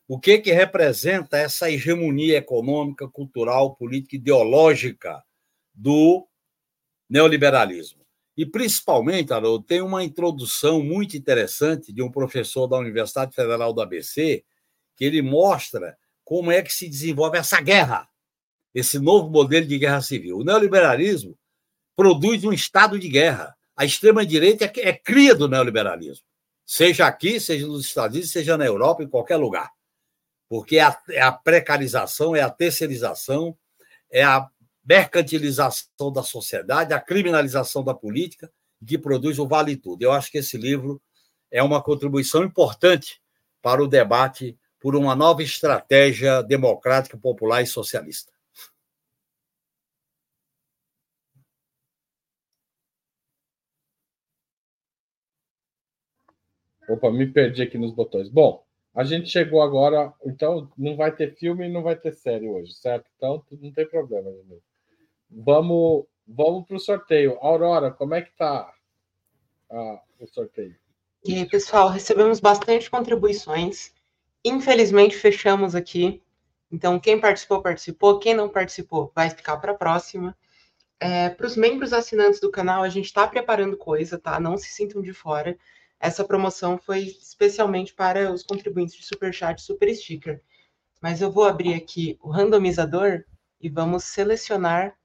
[0.07, 5.21] O que, que representa essa hegemonia econômica, cultural, política, ideológica
[5.73, 6.25] do
[7.09, 8.07] neoliberalismo?
[8.37, 13.81] E, principalmente, Haroldo, tem uma introdução muito interessante de um professor da Universidade Federal do
[13.81, 14.45] ABC,
[14.95, 15.97] que ele mostra
[16.27, 18.05] como é que se desenvolve essa guerra,
[18.75, 20.39] esse novo modelo de guerra civil.
[20.39, 21.39] O neoliberalismo
[21.95, 23.55] produz um estado de guerra.
[23.77, 26.25] A extrema-direita é, é cria do neoliberalismo,
[26.65, 29.71] seja aqui, seja nos Estados Unidos, seja na Europa, em qualquer lugar.
[30.49, 33.57] Porque é a, é a precarização, é a terceirização,
[34.11, 34.49] é a
[34.83, 38.51] mercantilização da sociedade, a criminalização da política,
[38.85, 40.01] que produz o vale tudo.
[40.01, 41.01] Eu acho que esse livro
[41.49, 43.21] é uma contribuição importante
[43.61, 48.31] para o debate por uma nova estratégia democrática, popular e socialista.
[56.87, 58.29] Opa, me perdi aqui nos botões.
[58.29, 58.65] Bom,
[58.95, 62.73] a gente chegou agora, então não vai ter filme e não vai ter série hoje,
[62.73, 63.09] certo?
[63.15, 64.31] Então não tem problema.
[64.31, 64.63] Gente.
[65.29, 67.37] Vamos, vamos para o sorteio.
[67.41, 68.73] Aurora, como é que está
[69.69, 70.75] o sorteio?
[71.25, 73.93] E aí, pessoal, recebemos bastante contribuições.
[74.43, 76.21] Infelizmente, fechamos aqui.
[76.71, 78.19] Então, quem participou, participou.
[78.19, 80.37] Quem não participou, vai ficar para a próxima.
[80.99, 84.39] É, para os membros assinantes do canal, a gente está preparando coisa, tá?
[84.39, 85.57] Não se sintam de fora.
[85.99, 90.41] Essa promoção foi especialmente para os contribuintes de Superchat e Super Sticker.
[91.01, 93.23] Mas eu vou abrir aqui o randomizador
[93.61, 94.95] e vamos selecionar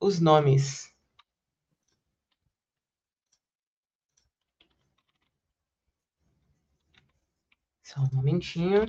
[0.00, 0.89] os nomes.
[7.90, 8.86] Só um momentinho.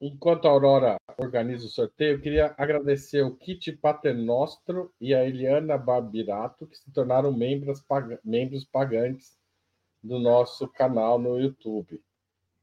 [0.00, 5.76] Enquanto a Aurora organiza o sorteio, eu queria agradecer o Kit Paternostro e a Eliana
[5.76, 9.38] Barbirato, que se tornaram membros, pag membros pagantes
[10.02, 12.02] do nosso canal no YouTube.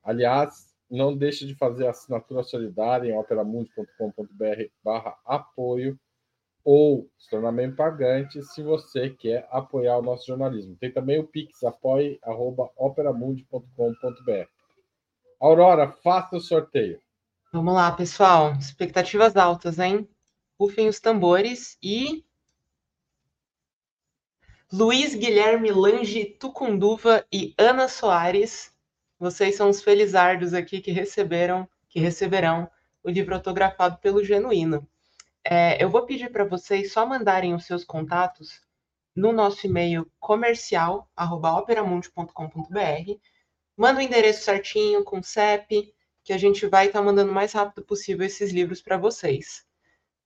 [0.04, 6.00] Aliás, não deixe de fazer a assinatura solidária em operamundi.com.br barra apoio
[6.70, 10.76] ou se tornar membro pagante se você quer apoiar o nosso jornalismo.
[10.76, 14.50] Tem também o Pix, apoie.operamundi.com.br.
[15.40, 17.02] Aurora, faça o sorteio.
[17.54, 18.52] Vamos lá, pessoal.
[18.56, 20.10] Expectativas altas, hein?
[20.60, 22.26] Rufem os tambores e.
[24.70, 28.76] Luiz Guilherme Lange Tucunduva e Ana Soares.
[29.18, 32.70] Vocês são os felizardos aqui que receberam, que receberão
[33.02, 34.86] o livro autografado pelo Genuíno.
[35.50, 38.60] É, eu vou pedir para vocês só mandarem os seus contatos
[39.16, 41.10] no nosso e-mail comercial,
[41.58, 43.14] operamundi.com.br.
[43.78, 47.54] Manda o endereço certinho, com CEP, que a gente vai estar tá mandando o mais
[47.54, 49.66] rápido possível esses livros para vocês.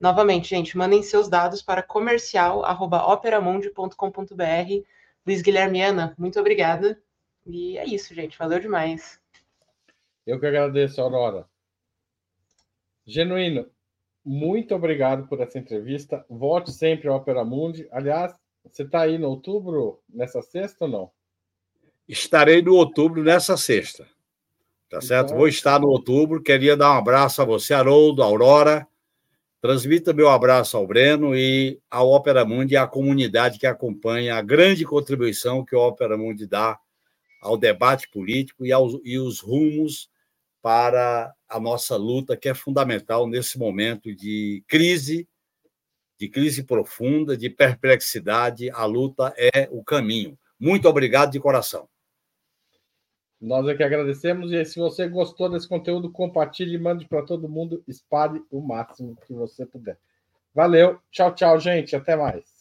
[0.00, 4.84] Novamente, gente, mandem seus dados para comercial.operamundi.com.br.
[5.24, 7.00] Luiz Guilhermiana, muito obrigada.
[7.46, 8.36] E é isso, gente.
[8.36, 9.20] Valeu demais.
[10.26, 11.48] Eu que agradeço, Aurora.
[13.06, 13.70] Genuíno,
[14.24, 16.24] muito obrigado por essa entrevista.
[16.28, 17.86] Volte sempre ao Opera Mundi.
[17.90, 21.10] Aliás, você está aí no outubro, nessa sexta ou não?
[22.08, 24.06] Estarei no outubro nessa sexta.
[24.88, 25.28] Tá certo?
[25.28, 25.38] Então...
[25.38, 26.42] Vou estar no outubro.
[26.42, 28.86] Queria dar um abraço a você, Haroldo, Aurora,
[29.62, 34.42] Transmita meu abraço ao Breno e ao Opera Mundi e à comunidade que acompanha a
[34.42, 36.76] grande contribuição que o Opera Mundi dá
[37.40, 40.10] ao debate político e, aos, e os rumos
[40.62, 45.28] para a nossa luta, que é fundamental nesse momento de crise,
[46.18, 48.70] de crise profunda, de perplexidade.
[48.70, 50.38] A luta é o caminho.
[50.58, 51.88] Muito obrigado de coração.
[53.40, 54.52] Nós é que agradecemos.
[54.52, 59.34] E se você gostou desse conteúdo, compartilhe, mande para todo mundo, espalhe o máximo que
[59.34, 59.98] você puder.
[60.54, 61.96] Valeu, tchau, tchau, gente.
[61.96, 62.51] Até mais.